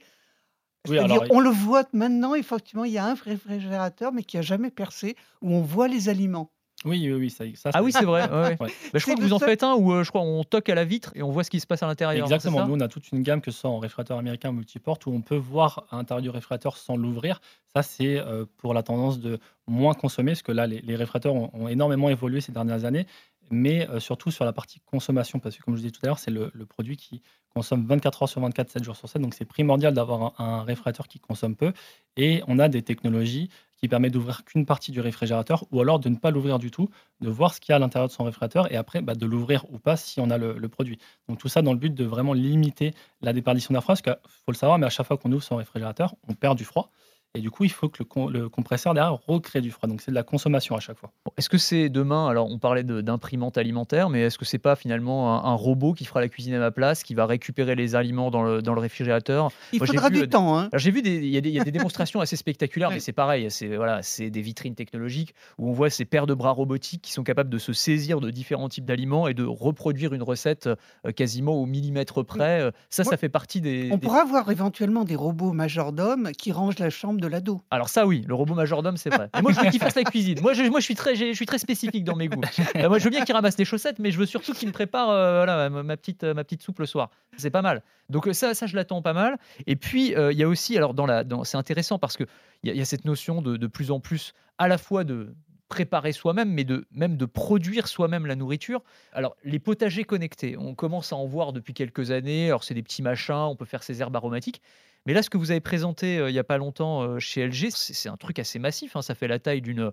Oui, 0.87 0.97
C'est-à-dire, 0.97 1.21
alors, 1.21 1.25
on 1.29 1.39
le 1.41 1.49
voit 1.51 1.85
maintenant, 1.93 2.35
effectivement, 2.35 2.85
il 2.85 2.93
y 2.93 2.99
a 2.99 3.05
un 3.05 3.15
réfrigérateur, 3.15 4.13
mais 4.13 4.23
qui 4.23 4.37
a 4.37 4.43
jamais 4.43 4.71
percé, 4.71 5.15
où 5.41 5.51
on 5.53 5.61
voit 5.61 5.87
les 5.89 6.09
aliments. 6.09 6.51
Oui, 6.83 6.99
oui, 7.05 7.13
oui, 7.13 7.29
ça, 7.29 7.43
ça, 7.55 7.69
Ah 7.73 7.83
oui, 7.83 7.91
c'est 7.91 8.05
vrai. 8.05 8.27
ouais, 8.29 8.35
ouais. 8.41 8.57
Ouais. 8.59 8.67
Bah, 8.91 8.99
je 8.99 9.01
crois 9.03 9.15
que 9.15 9.21
vous 9.21 9.33
en 9.33 9.39
seul- 9.39 9.49
faites 9.49 9.61
un 9.63 9.75
où 9.75 9.93
euh, 9.93 10.03
je 10.03 10.09
crois 10.09 10.21
on 10.21 10.43
toque 10.43 10.67
à 10.69 10.75
la 10.75 10.83
vitre 10.83 11.11
et 11.15 11.21
on 11.21 11.29
voit 11.29 11.43
ce 11.43 11.51
qui 11.51 11.59
se 11.59 11.67
passe 11.67 11.83
à 11.83 11.87
l'intérieur. 11.87 12.25
Exactement. 12.25 12.65
Nous, 12.65 12.73
on 12.75 12.79
a 12.79 12.87
toute 12.87 13.11
une 13.11 13.21
gamme, 13.21 13.39
que 13.41 13.51
ce 13.51 13.59
soit 13.59 13.69
en 13.69 13.77
réfrigérateur 13.79 14.17
américain 14.17 14.51
multiporte, 14.51 15.05
où 15.05 15.11
on 15.11 15.21
peut 15.21 15.35
voir 15.35 15.85
à 15.91 15.97
l'intérieur 15.97 16.21
du 16.23 16.29
réfrigérateur 16.29 16.77
sans 16.77 16.95
l'ouvrir. 16.97 17.39
Ça, 17.75 17.83
c'est 17.83 18.17
euh, 18.17 18.45
pour 18.57 18.73
la 18.73 18.81
tendance 18.83 19.19
de 19.19 19.39
moins 19.67 19.93
consommer, 19.93 20.31
parce 20.31 20.41
que 20.41 20.51
là, 20.51 20.65
les, 20.65 20.81
les 20.81 20.95
réfrigérateurs 20.95 21.35
ont, 21.35 21.51
ont 21.53 21.67
énormément 21.67 22.09
évolué 22.09 22.41
ces 22.41 22.51
dernières 22.51 22.83
années, 22.85 23.05
mais 23.51 23.87
euh, 23.89 23.99
surtout 23.99 24.31
sur 24.31 24.45
la 24.45 24.53
partie 24.53 24.79
consommation, 24.79 25.39
parce 25.39 25.57
que 25.57 25.61
comme 25.63 25.75
je 25.75 25.81
vous 25.81 25.83
disais 25.87 25.91
tout 25.91 25.99
à 26.03 26.07
l'heure, 26.07 26.19
c'est 26.19 26.31
le, 26.31 26.49
le 26.53 26.65
produit 26.65 26.97
qui 26.97 27.21
consomme 27.53 27.85
24 27.85 28.23
heures 28.23 28.29
sur 28.29 28.41
24, 28.41 28.69
7 28.71 28.83
jours 28.83 28.95
sur 28.95 29.07
7. 29.07 29.21
Donc, 29.21 29.33
c'est 29.35 29.45
primordial 29.45 29.93
d'avoir 29.93 30.33
un, 30.39 30.45
un 30.45 30.63
réfrigérateur 30.63 31.07
qui 31.07 31.19
consomme 31.19 31.55
peu. 31.55 31.73
Et 32.17 32.41
on 32.47 32.59
a 32.59 32.69
des 32.69 32.81
technologies 32.81 33.49
qui 33.81 33.87
permettent 33.87 34.13
d'ouvrir 34.13 34.45
qu'une 34.45 34.65
partie 34.65 34.91
du 34.91 34.99
réfrigérateur, 35.01 35.65
ou 35.71 35.81
alors 35.81 35.99
de 35.99 36.07
ne 36.09 36.15
pas 36.15 36.29
l'ouvrir 36.29 36.59
du 36.59 36.69
tout, 36.69 36.89
de 37.19 37.29
voir 37.29 37.53
ce 37.53 37.59
qu'il 37.59 37.71
y 37.71 37.73
a 37.73 37.77
à 37.77 37.79
l'intérieur 37.79 38.07
de 38.07 38.13
son 38.13 38.23
réfrigérateur, 38.23 38.71
et 38.71 38.75
après 38.75 39.01
bah, 39.01 39.15
de 39.15 39.25
l'ouvrir 39.25 39.65
ou 39.71 39.79
pas 39.79 39.97
si 39.97 40.19
on 40.19 40.29
a 40.29 40.37
le, 40.37 40.57
le 40.57 40.69
produit. 40.69 40.99
Donc 41.27 41.39
tout 41.39 41.49
ça 41.49 41.61
dans 41.63 41.73
le 41.73 41.79
but 41.79 41.93
de 41.93 42.05
vraiment 42.05 42.33
limiter 42.33 42.93
la 43.21 43.33
déperdition 43.33 43.73
d'air 43.73 43.81
froid, 43.81 43.95
parce 43.95 44.01
qu'il 44.03 44.17
faut 44.45 44.51
le 44.51 44.57
savoir, 44.57 44.77
mais 44.77 44.85
à 44.85 44.89
chaque 44.89 45.07
fois 45.07 45.17
qu'on 45.17 45.31
ouvre 45.31 45.43
son 45.43 45.55
réfrigérateur, 45.55 46.15
on 46.27 46.33
perd 46.33 46.57
du 46.57 46.63
froid. 46.63 46.91
Et 47.33 47.39
du 47.39 47.49
coup, 47.49 47.63
il 47.63 47.71
faut 47.71 47.87
que 47.87 47.99
le, 47.99 48.05
com- 48.05 48.29
le 48.29 48.49
compresseur 48.49 48.93
derrière 48.93 49.13
recrée 49.25 49.61
du 49.61 49.71
froid. 49.71 49.87
Donc 49.87 50.01
c'est 50.01 50.11
de 50.11 50.15
la 50.15 50.23
consommation 50.23 50.75
à 50.75 50.81
chaque 50.81 50.97
fois. 50.97 51.11
Bon, 51.25 51.31
Est-ce 51.37 51.47
que 51.47 51.57
c'est 51.57 51.87
demain 51.87 52.27
Alors, 52.27 52.49
on 52.51 52.59
parlait 52.59 52.83
d'imprimante 52.83 53.57
alimentaire, 53.57 54.09
mais 54.09 54.21
est-ce 54.23 54.37
que 54.37 54.43
c'est 54.43 54.57
pas 54.57 54.75
finalement 54.75 55.33
un, 55.45 55.49
un 55.49 55.53
robot 55.53 55.93
qui 55.93 56.03
fera 56.03 56.19
la 56.19 56.27
cuisine 56.27 56.53
à 56.55 56.59
ma 56.59 56.71
place, 56.71 57.03
qui 57.03 57.15
va 57.15 57.25
récupérer 57.25 57.75
les 57.75 57.95
aliments 57.95 58.31
dans 58.31 58.43
le, 58.43 58.61
dans 58.61 58.73
le 58.73 58.81
réfrigérateur? 58.81 59.49
Il 59.71 59.77
Moi, 59.79 59.87
faudra 59.87 60.09
vu, 60.09 60.15
du 60.17 60.21
euh, 60.23 60.27
temps. 60.27 60.59
Hein. 60.59 60.69
J'ai 60.73 60.91
vu 60.91 61.01
des, 61.01 61.15
il 61.15 61.27
y, 61.29 61.37
a 61.37 61.41
des- 61.41 61.47
il 61.49 61.55
y 61.55 61.59
a 61.61 61.63
des 61.63 61.71
démonstrations 61.71 62.19
assez 62.19 62.35
spectaculaires, 62.35 62.89
mais 62.89 62.99
c'est 62.99 63.13
pareil, 63.13 63.49
c'est 63.49 63.77
voilà, 63.77 64.01
c'est 64.03 64.29
des 64.29 64.41
vitrines 64.41 64.75
technologiques 64.75 65.33
où 65.57 65.69
on 65.69 65.71
voit 65.71 65.89
ces 65.89 66.03
paires 66.03 66.27
de 66.27 66.33
bras 66.33 66.51
robotiques 66.51 67.01
qui 67.01 67.13
sont 67.13 67.23
capables 67.23 67.49
de 67.49 67.57
se 67.59 67.71
saisir 67.71 68.19
de 68.19 68.29
différents 68.29 68.67
types 68.67 68.83
d'aliments 68.85 69.29
et 69.29 69.33
de 69.33 69.45
reproduire 69.45 70.11
une 70.13 70.23
recette 70.23 70.67
euh, 71.07 71.11
quasiment 71.13 71.53
au 71.53 71.65
millimètre 71.65 72.25
près. 72.25 72.59
Euh, 72.59 72.71
Ça, 72.89 73.05
ça 73.05 73.11
Ouais. 73.11 73.17
fait 73.17 73.29
partie 73.29 73.61
des. 73.61 73.87
On 73.93 73.95
des- 73.95 74.05
pourra 74.05 74.21
avoir 74.21 74.51
éventuellement 74.51 75.05
des 75.05 75.15
robots 75.15 75.53
majordomes 75.53 76.31
qui 76.37 76.51
rangent 76.51 76.79
la 76.79 76.89
chambre 76.89 77.20
l'ado. 77.27 77.61
Alors 77.71 77.89
ça, 77.89 78.05
oui, 78.05 78.23
le 78.27 78.33
robot 78.33 78.53
majordome, 78.53 78.97
c'est 78.97 79.09
vrai. 79.09 79.29
Et 79.37 79.41
moi, 79.41 79.51
je 79.51 79.59
veux 79.59 79.69
qu'il 79.69 79.79
fasse 79.79 79.95
la 79.95 80.03
cuisine. 80.03 80.39
Moi, 80.41 80.53
je, 80.53 80.63
moi, 80.63 80.79
je 80.79 80.85
suis 80.85 80.95
très, 80.95 81.15
je 81.15 81.33
suis 81.33 81.45
très 81.45 81.59
spécifique 81.59 82.03
dans 82.03 82.15
mes 82.15 82.27
goûts. 82.27 82.41
Euh, 82.75 82.89
moi, 82.89 82.99
je 82.99 83.03
veux 83.03 83.09
bien 83.09 83.23
qu'il 83.23 83.35
ramasse 83.35 83.57
les 83.57 83.65
chaussettes, 83.65 83.99
mais 83.99 84.11
je 84.11 84.17
veux 84.17 84.25
surtout 84.25 84.53
qu'il 84.53 84.67
me 84.67 84.73
prépare, 84.73 85.09
euh, 85.09 85.37
voilà, 85.45 85.69
ma, 85.69 85.97
petite, 85.97 86.23
euh, 86.23 86.33
ma 86.33 86.43
petite 86.43 86.61
soupe 86.61 86.79
le 86.79 86.85
soir. 86.85 87.09
C'est 87.37 87.49
pas 87.49 87.61
mal. 87.61 87.81
Donc 88.09 88.29
ça, 88.33 88.53
ça, 88.53 88.65
je 88.65 88.75
l'attends 88.75 89.01
pas 89.01 89.13
mal. 89.13 89.37
Et 89.67 89.75
puis, 89.75 90.13
il 90.17 90.37
y 90.37 90.43
a 90.43 90.47
aussi, 90.47 90.77
alors 90.77 90.93
dans 90.93 91.05
la, 91.05 91.23
dans, 91.23 91.43
c'est 91.43 91.57
intéressant 91.57 91.99
parce 91.99 92.17
que 92.17 92.23
il 92.63 92.73
y, 92.73 92.77
y 92.77 92.81
a 92.81 92.85
cette 92.85 93.05
notion 93.05 93.41
de, 93.41 93.57
de 93.57 93.67
plus 93.67 93.91
en 93.91 93.99
plus, 93.99 94.33
à 94.57 94.67
la 94.67 94.77
fois 94.77 95.03
de 95.03 95.33
préparer 95.69 96.11
soi-même, 96.11 96.51
mais 96.51 96.65
de 96.65 96.85
même 96.91 97.15
de 97.15 97.25
produire 97.25 97.87
soi-même 97.87 98.25
la 98.25 98.35
nourriture. 98.35 98.83
Alors, 99.13 99.37
les 99.45 99.57
potagers 99.57 100.03
connectés, 100.03 100.57
on 100.57 100.75
commence 100.75 101.13
à 101.13 101.15
en 101.15 101.25
voir 101.25 101.53
depuis 101.53 101.73
quelques 101.73 102.11
années. 102.11 102.47
Alors, 102.47 102.65
c'est 102.65 102.73
des 102.73 102.83
petits 102.83 103.01
machins, 103.01 103.33
on 103.33 103.55
peut 103.55 103.63
faire 103.63 103.81
ses 103.81 104.01
herbes 104.01 104.15
aromatiques. 104.17 104.61
Mais 105.05 105.13
là, 105.13 105.23
ce 105.23 105.29
que 105.29 105.37
vous 105.37 105.51
avez 105.51 105.61
présenté 105.61 106.17
euh, 106.19 106.29
il 106.29 106.33
n'y 106.33 106.39
a 106.39 106.43
pas 106.43 106.57
longtemps 106.57 107.01
euh, 107.01 107.19
chez 107.19 107.41
LG, 107.47 107.69
c'est 107.71 108.09
un 108.09 108.17
truc 108.17 108.37
assez 108.39 108.59
massif. 108.59 108.95
hein. 108.95 109.01
Ça 109.01 109.15
fait 109.15 109.27
la 109.27 109.39
taille 109.39 109.61
d'une, 109.61 109.79
euh, 109.81 109.91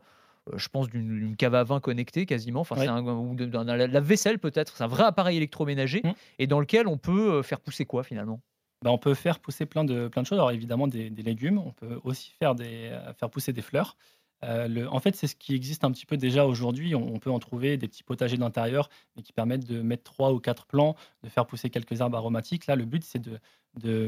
je 0.57 0.69
pense, 0.69 0.89
d'une 0.89 1.35
cave 1.37 1.55
à 1.55 1.65
vin 1.65 1.81
connectée 1.81 2.27
quasiment. 2.27 2.61
Enfin, 2.61 2.77
c'est 2.77 2.89
un, 2.89 3.03
ou 3.05 3.35
d'un 3.35 3.65
lave-vaisselle 3.65 4.39
peut-être. 4.39 4.77
C'est 4.77 4.85
un 4.85 4.89
vrai 4.89 5.05
appareil 5.05 5.37
électroménager 5.39 6.03
Mm. 6.05 6.13
et 6.39 6.47
dans 6.47 6.61
lequel 6.61 6.87
on 6.89 6.99
peut 6.99 7.43
faire 7.43 7.61
pousser 7.61 7.85
quoi 7.87 8.03
finalement? 8.03 8.41
Bah, 8.85 8.93
on 8.93 8.99
peut 8.99 9.15
faire 9.15 9.41
pousser 9.41 9.67
plein 9.67 9.85
de, 9.85 10.07
plein 10.09 10.23
de 10.23 10.27
choses. 10.27 10.39
Alors 10.39 10.53
évidemment 10.53 10.87
des, 10.87 11.11
des 11.11 11.23
légumes, 11.23 11.59
on 11.59 11.73
peut 11.73 11.99
aussi 12.05 12.33
faire, 12.39 12.55
des, 12.55 12.97
faire 13.19 13.29
pousser 13.31 13.53
des 13.53 13.63
fleurs. 13.63 13.97
Euh, 14.45 14.87
en 14.91 15.01
fait, 15.01 15.17
c'est 15.17 15.27
ce 15.27 15.37
qui 15.37 15.55
existe 15.55 15.85
un 15.85 15.91
petit 15.91 16.07
peu 16.07 16.17
déjà 16.17 16.47
aujourd'hui. 16.47 16.95
On, 16.95 17.19
peut 17.19 17.31
en 17.31 17.39
trouver 17.39 17.77
des 17.77 17.89
petits 17.89 18.05
potagers 18.05 18.37
d'intérieur, 18.37 18.89
qui 19.23 19.33
permettent 19.33 19.67
de 19.67 19.81
mettre 19.83 20.05
trois 20.05 20.33
ou 20.33 20.39
quatre 20.41 20.67
plants, 20.67 20.95
de 21.25 21.29
faire 21.29 21.47
pousser 21.47 21.71
quelques 21.71 22.01
herbes 22.01 22.15
aromatiques. 22.15 22.67
Là, 22.67 22.77
le 22.77 22.85
but, 22.85 23.05
c'est 23.05 23.21
de, 23.21 23.41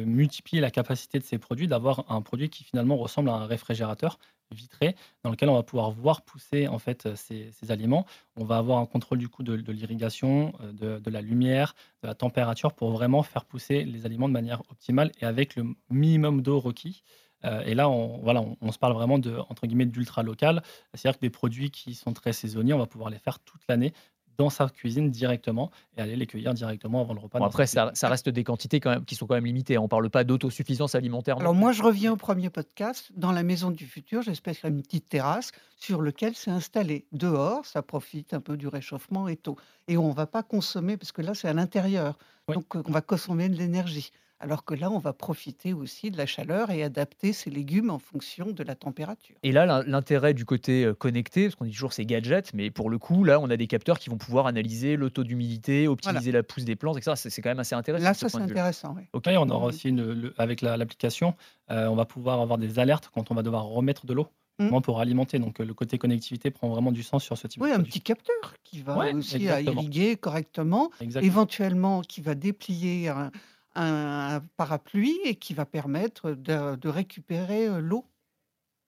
multiplier 0.05 0.61
la 0.61 0.71
capacité 0.71 1.19
de 1.19 1.25
ces 1.25 1.39
produits, 1.39 1.69
d'avoir 1.69 2.11
un 2.11 2.23
produit 2.23 2.49
qui 2.49 2.65
finalement 2.65 2.97
ressemble 2.97 3.29
à 3.29 3.35
un 3.35 3.47
réfrigérateur 3.47 4.19
vitré, 4.53 4.97
dans 5.23 5.31
lequel 5.31 5.49
on 5.49 5.55
va 5.55 5.63
pouvoir 5.63 5.93
voir 5.93 6.23
pousser 6.23 6.67
en 6.67 6.81
fait 6.81 7.15
ces, 7.15 7.53
aliments. 7.69 8.05
On 8.35 8.45
va 8.45 8.57
avoir 8.57 8.79
un 8.79 8.87
contrôle 8.87 9.19
du 9.19 9.29
coup 9.29 9.45
de, 9.45 9.55
l'irrigation, 9.71 10.53
euh, 10.61 10.99
de 10.99 11.11
la 11.11 11.21
lumière, 11.21 11.75
de 12.03 12.09
la 12.09 12.17
température 12.17 12.73
pour 12.73 12.91
vraiment 12.91 13.23
faire 13.23 13.45
pousser 13.45 13.85
les 13.85 14.07
aliments 14.07 14.29
de 14.29 14.33
manière 14.33 14.63
optimale 14.71 15.13
et 15.21 15.25
avec 15.25 15.55
le 15.55 15.67
minimum 15.89 16.43
d'eau 16.43 16.59
requis. 16.59 17.05
Euh, 17.45 17.63
et 17.65 17.75
là, 17.75 17.89
on, 17.89 18.19
voilà, 18.19 18.41
on, 18.41 18.57
on 18.61 18.73
se 18.73 18.79
parle 18.79 18.95
vraiment 18.95 19.19
de 19.19 19.37
entre 19.49 19.67
guillemets 19.67 19.87
d'ultra 19.87 20.23
local, 20.23 20.63
c'est-à-dire 20.95 21.19
que 21.19 21.25
des 21.25 21.31
produits 21.31 21.71
qui 21.71 21.95
sont 21.95 22.13
très 22.13 22.33
saisonniers, 22.33 22.75
on 22.75 22.79
va 22.79 22.87
pouvoir 22.87 23.11
les 23.11 23.19
faire 23.19 23.39
toute 23.39 23.63
l'année 23.69 23.93
dans 24.41 24.49
sa 24.49 24.71
cuisine 24.71 25.11
directement 25.11 25.71
et 25.99 26.01
aller 26.01 26.17
les 26.17 26.27
cueillir 26.27 26.55
directement 26.55 27.03
avant 27.03 27.13
le 27.13 27.21
repas. 27.21 27.39
Bon, 27.39 27.45
Après, 27.45 27.67
ça, 27.67 27.91
ça 27.93 28.09
reste 28.09 28.31
des 28.31 28.43
quantités 28.43 28.81
quand 28.81 28.89
même 28.89 29.05
qui 29.05 29.15
sont 29.15 29.27
quand 29.27 29.35
même 29.35 29.45
limitées. 29.45 29.77
On 29.77 29.87
parle 29.87 30.09
pas 30.09 30.25
d'autosuffisance 30.25 30.95
alimentaire. 30.95 31.39
Alors 31.39 31.55
moi, 31.55 31.73
je 31.73 31.83
reviens 31.83 32.13
au 32.13 32.17
premier 32.17 32.49
podcast. 32.49 33.11
Dans 33.15 33.33
la 33.33 33.43
maison 33.43 33.71
du 33.71 33.87
futur, 33.87 34.23
j'espère 34.23 34.55
qu'il 34.55 34.65
y 34.65 34.73
a 34.73 34.75
une 34.75 34.83
petite 34.83 35.11
terrasse 35.11 35.53
sur 35.77 36.01
laquelle 36.01 36.35
c'est 36.35 36.51
installé. 36.51 37.05
Dehors, 37.13 37.67
ça 37.67 37.83
profite 37.83 38.33
un 38.33 38.41
peu 38.41 38.57
du 38.57 38.67
réchauffement 38.67 39.29
et 39.29 39.37
tout. 39.37 39.57
Et 39.89 39.99
on 39.99 40.09
ne 40.09 40.15
va 40.15 40.27
pas 40.27 40.43
consommer, 40.43 40.97
parce 40.97 41.13
que 41.13 41.21
là, 41.21 41.35
c'est 41.35 41.49
à 41.49 41.53
l'intérieur. 41.53 42.17
Oui. 42.49 42.55
Donc, 42.55 42.77
euh, 42.77 42.83
on 42.87 42.93
va 42.93 43.03
consommer 43.03 43.51
de 43.51 43.57
l'énergie. 43.57 44.11
Alors 44.43 44.65
que 44.65 44.75
là, 44.75 44.91
on 44.91 44.99
va 44.99 45.13
profiter 45.13 45.75
aussi 45.75 46.11
de 46.11 46.17
la 46.17 46.25
chaleur 46.25 46.71
et 46.71 46.83
adapter 46.83 47.35
ses 47.35 47.51
légumes 47.51 47.91
en 47.91 47.99
fonction 47.99 48.53
de 48.53 48.63
la 48.63 48.75
température. 48.75 49.37
Et 49.43 49.53
là, 49.53 49.67
l'in- 49.67 49.83
l'intérêt 49.85 50.33
du 50.33 50.47
côté 50.47 50.85
euh, 50.85 50.95
connecté, 50.95 51.45
parce 51.45 51.57
qu'on 51.57 51.67
dit 51.67 51.73
toujours 51.73 51.93
c'est 51.93 52.07
gadget, 52.07 52.55
mais 52.55 52.71
pour 52.71 52.89
le 52.89 52.99
coup, 52.99 53.23
là, 53.23 53.39
on 53.39 53.51
a 53.51 53.57
des 53.59 53.67
capteurs 53.67 53.99
qui 53.99 54.09
vont 54.09 54.17
pouvoir 54.17 54.47
analyser 54.47 54.97
le 54.97 55.11
taux 55.11 55.25
d'humidité, 55.25 55.89
optimiser 55.89 56.33
la 56.33 56.43
pousse 56.43 56.65
des 56.65 56.75
plantes, 56.77 56.97
etc. 56.97 57.13
C'est 57.17 57.43
quand 57.43 57.51
même 57.51 57.59
assez 57.61 57.75
intéressant. 57.75 58.05
Là, 58.05 58.15
ça, 58.15 58.29
c'est 58.31 58.39
intéressant. 58.39 58.95
oui. 58.97 59.03
Ok. 59.13 59.25
Oui, 59.27 59.37
on 59.37 59.49
aura 59.51 59.67
aussi 59.67 59.91
une- 59.91 60.11
le- 60.13 60.35
avec 60.39 60.63
la- 60.63 60.77
l'application, 60.79 61.35
euh, 61.71 61.87
on 61.89 61.95
va 61.95 62.07
pouvoir 62.07 62.41
avoir 62.41 62.57
des 62.59 62.79
alertes 62.79 63.11
quand 63.13 63.31
on 63.31 63.35
va 63.35 63.43
devoir 63.43 63.65
remettre 63.67 64.07
de 64.07 64.15
l'eau 64.15 64.29
vraiment 64.59 64.81
pour 64.81 65.01
alimenter. 65.01 65.39
Donc 65.39 65.61
euh, 65.61 65.65
le 65.65 65.75
côté 65.75 65.99
connectivité 65.99 66.51
prend 66.51 66.69
vraiment 66.71 66.93
du 66.93 67.03
sens 67.03 67.23
sur 67.25 67.37
ce 67.39 67.47
type 67.47 67.63
Oui, 67.63 67.69
de 67.69 67.75
un 67.75 67.77
produit. 67.77 67.93
petit 67.93 68.01
capteur 68.01 68.55
qui 68.65 68.81
va 68.83 68.97
Ouais, 68.99 69.13
aussi 69.15 69.39
irriguer 69.43 70.17
correctement, 70.17 70.91
Exactement. 71.01 71.31
éventuellement 71.33 72.01
qui 72.03 72.21
va 72.23 72.35
déplier 72.35 73.09
un, 73.09 73.31
un 73.75 74.41
parapluie 74.57 75.19
et 75.25 75.37
qui 75.37 75.55
va 75.55 75.65
permettre 75.67 76.33
de, 76.33 76.77
de 76.77 76.89
récupérer 76.89 77.67
euh, 77.67 77.81
l'eau. 77.81 78.07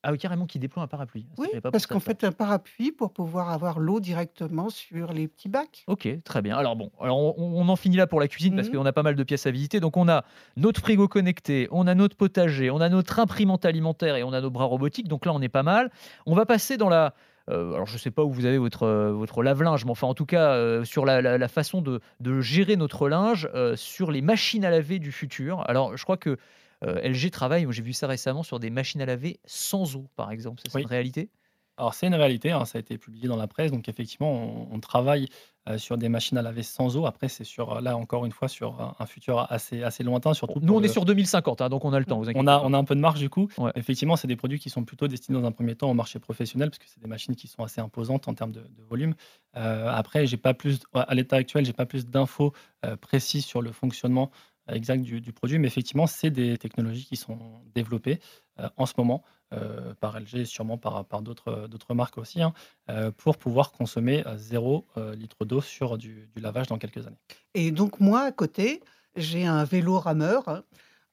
Ah 0.05 0.11
oui, 0.11 0.19
carrément, 0.19 0.47
qui 0.47 0.59
déploie 0.59 0.83
un 0.83 0.89
parapluie. 0.89 1.29
Ça, 1.37 1.43
Oui, 1.43 1.61
pas 1.61 1.71
parce 1.71 1.87
qu'en 1.87 2.01
fait, 2.01 2.25
un 2.25 2.33
parapluie 2.33 2.91
pour 2.91 3.13
pouvoir 3.13 3.51
avoir 3.51 3.79
l'eau 3.79 4.01
directement 4.01 4.69
sur 4.69 5.13
les 5.13 5.29
petits 5.29 5.49
bacs. 5.49 5.85
Ok, 5.87 6.09
très 6.25 6.43
bien. 6.43 6.57
Alors 6.57 6.75
bon, 6.75 6.91
alors 7.01 7.19
on, 7.19 7.35
on 7.39 7.69
en 7.69 7.77
finit 7.77 7.97
là 7.97 8.09
pour 8.09 8.19
la 8.19 8.27
cuisine 8.27 8.57
parce 8.57 8.67
Mhm. 8.69 8.79
qu'on 8.79 8.87
a 8.87 8.93
pas 8.93 9.05
mal 9.05 9.15
de 9.15 9.23
pièces 9.23 9.47
à 9.47 9.53
visiter. 9.53 9.79
Donc 9.79 9.97
on 9.97 10.09
a 10.09 10.25
notre 10.57 10.81
frigo 10.81 11.07
connecté, 11.07 11.69
on 11.71 11.87
a 11.87 11.95
notre 11.95 12.17
potager, 12.17 12.69
on 12.69 12.81
a 12.81 12.89
notre 12.89 13.21
imprimante 13.21 13.65
alimentaire 13.65 14.17
et 14.17 14.25
on 14.25 14.33
a 14.33 14.41
nos 14.41 14.51
bras 14.51 14.65
robotiques. 14.65 15.07
Donc 15.07 15.25
là, 15.25 15.33
on 15.33 15.41
est 15.41 15.49
pas 15.49 15.63
mal. 15.63 15.93
On 16.27 16.35
va 16.35 16.47
passer 16.47 16.77
dans 16.77 16.89
la. 16.89 17.15
Euh, 17.51 17.75
alors 17.75 17.87
je 17.87 17.99
sais 17.99 18.11
pas 18.11 18.25
où 18.25 18.31
vous 18.33 18.45
avez 18.47 18.59
votre, 18.59 18.85
euh, 18.85 19.13
votre 19.13 19.43
lave-linge, 19.43 19.85
mais 19.85 19.91
enfin 19.91 20.07
en 20.07 20.15
tout 20.15 20.27
cas 20.27 20.53
euh, 20.55 20.85
sur 20.85 21.05
la, 21.05 21.21
la- 21.23 21.39
la 21.39 21.49
façon 21.49 21.83
de, 21.83 22.01
de 22.21 22.41
gérer 22.41 22.77
notre 22.77 23.09
linge 23.09 23.49
euh, 23.55 23.77
sur 23.77 24.11
les 24.13 24.23
machines 24.23 24.65
à 24.65 24.71
laver 24.71 24.99
du 24.99 25.13
futur. 25.13 25.69
Alors 25.69 25.97
je 25.97 26.03
crois 26.05 26.17
que 26.17 26.37
LG 26.85 27.31
travaille, 27.31 27.65
j'ai 27.71 27.83
vu 27.83 27.93
ça 27.93 28.09
récemment, 28.09 28.43
sur 28.43 28.59
des 28.59 28.71
machines 28.71 29.01
à 29.01 29.07
laver 29.07 29.39
sans 29.45 29.95
eau 29.97 30.09
par 30.17 30.33
exemple. 30.33 30.61
C'est 30.65 30.75
Oui. 30.75 30.83
une 30.83 30.89
réalité 30.89 31.31
Alors 31.79 31.95
c'est 31.95 32.07
une 32.07 32.15
réalité, 32.15 32.51
hein, 32.51 32.65
ça 32.65 32.79
a 32.79 32.81
été 32.81 32.99
publié 32.99 33.29
dans 33.29 33.37
la 33.37 33.47
presse, 33.47 33.71
donc 33.73 33.89
effectivement 33.89 34.31
on, 34.31 34.69
on 34.75 34.81
travaille 34.81 35.29
euh, 35.69 35.79
sur 35.79 35.97
des 35.97 36.09
machines 36.09 36.37
à 36.37 36.43
laver 36.43 36.63
sans 36.63 36.97
eau. 36.97 37.07
Après 37.07 37.29
c'est 37.29 37.45
sur 37.45 37.81
là 37.81 37.97
encore 37.97 38.27
une 38.27 38.33
fois 38.33 38.49
sur 38.49 38.81
un, 38.81 38.95
un 38.99 39.07
futur 39.07 39.47
assez 39.51 39.83
assez 39.83 40.03
lointain, 40.03 40.35
surtout. 40.35 40.61
Nous 40.61 40.75
on 40.75 40.83
est 40.83 40.89
sur 40.89 41.05
2050, 41.05 41.61
hein, 41.61 41.69
donc 41.69 41.85
on 41.85 41.93
a 41.93 41.99
le 41.99 42.05
temps. 42.05 42.21
Vous 42.21 42.31
on 42.35 42.47
a, 42.47 42.61
on 42.61 42.75
a 42.75 42.79
un 42.79 42.85
peu 42.85 42.95
de 42.95 43.01
marge 43.01 43.21
du 43.21 43.31
coup. 43.31 43.49
Ouais. 43.59 43.71
Effectivement, 43.75 44.17
c'est 44.17 44.29
des 44.29 44.37
produits 44.37 44.59
qui 44.59 44.71
sont 44.71 44.85
plutôt 44.85 45.09
destinés 45.09 45.41
dans 45.41 45.47
un 45.47 45.53
premier 45.53 45.75
temps 45.75 45.91
au 45.91 45.95
marché 45.95 46.19
professionnel 46.19 46.71
parce 46.71 46.79
que 46.79 46.87
c'est 46.89 47.01
des 47.01 47.09
machines 47.09 47.37
qui 47.37 47.49
sont 47.49 47.63
assez 47.63 47.81
imposantes 47.81 48.29
en 48.29 48.35
termes 48.35 48.53
de, 48.53 48.61
de 48.61 48.83
volume. 48.89 49.15
Euh, 49.57 49.89
après, 49.89 50.27
j'ai 50.27 50.37
pas 50.37 50.55
plus, 50.55 50.81
à 50.95 51.15
l'état 51.15 51.37
actuel, 51.37 51.65
j'ai 51.65 51.73
pas 51.73 51.87
plus 51.87 52.07
d'infos 52.07 52.53
euh, 52.85 52.97
précises 52.97 53.45
sur 53.45 53.63
le 53.63 53.73
fonctionnement 53.73 54.31
exact 54.69 55.03
du, 55.03 55.21
du 55.21 55.33
produit, 55.33 55.59
mais 55.59 55.67
effectivement, 55.67 56.07
c'est 56.07 56.31
des 56.31 56.59
technologies 56.59 57.05
qui 57.05 57.17
sont 57.17 57.39
développées 57.75 58.21
euh, 58.61 58.69
en 58.77 58.87
ce 58.87 58.93
moment 58.99 59.23
euh, 59.53 59.95
par 60.01 60.19
LG 60.19 60.35
et 60.37 60.45
sûrement 60.45 60.79
par, 60.79 61.05
par 61.05 61.23
d'autres 61.23 61.95
marques 61.95 62.19
aussi 62.19 62.43
hein, 62.43 62.53
euh, 62.91 63.11
pour 63.11 63.37
pouvoir 63.37 63.73
consommer 63.73 64.25
zéro 64.37 64.87
litre 65.15 65.45
d'eau 65.45 65.61
sur 65.61 65.99
du, 65.99 66.29
lavage 66.37 66.67
dans 66.67 66.79
quelques 66.79 67.07
années. 67.07 67.19
Et 67.55 67.71
donc 67.71 68.01
moi, 68.01 68.23
à 68.23 68.33
côté, 68.33 68.83
j'ai 69.17 69.47
un 69.47 69.65
vélo 69.65 69.99
rameur 69.99 70.63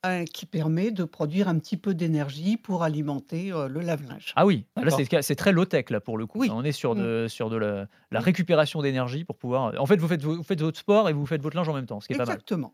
euh, 0.05 0.23
qui 0.25 0.45
permet 0.45 0.91
de 0.91 1.03
produire 1.03 1.47
un 1.49 1.59
petit 1.59 1.75
peu 1.77 1.93
d'énergie 1.93 2.55
pour 2.57 2.83
alimenter 2.83 3.51
euh, 3.51 3.67
le 3.67 3.81
lave-linge. 3.81 4.31
Ah 4.35 4.45
oui, 4.45 4.65
là 4.77 4.83
D'accord. 4.83 4.99
c'est 5.11 5.21
c'est 5.21 5.35
très 5.35 5.51
low 5.51 5.65
tech 5.65 5.89
là 5.89 5.99
pour 5.99 6.17
le 6.17 6.25
coup. 6.25 6.39
Oui. 6.39 6.49
On 6.53 6.63
est 6.63 6.71
sur 6.71 6.95
Mm. 6.95 6.99
de 6.99 7.25
sur 7.27 7.49
de 7.49 7.57
la, 7.57 7.87
la 8.11 8.19
récupération 8.19 8.81
d'énergie 8.81 9.25
pour 9.25 9.37
pouvoir. 9.37 9.73
En 9.79 9.85
fait, 9.85 9.97
vous 9.97 10.07
faites 10.07 10.23
vous 10.23 10.41
faites 10.43 10.61
votre 10.61 10.79
sport 10.79 11.09
et 11.09 11.13
vous 11.13 11.25
faites 11.25 11.41
votre 11.41 11.55
linge 11.57 11.67
en 11.69 11.73
même 11.73 11.85
temps, 11.85 11.99
ce 11.99 12.07
qui 12.07 12.13
est 12.13 12.17
pas 12.17 12.25
mal. 12.25 12.35
Exactement. 12.35 12.73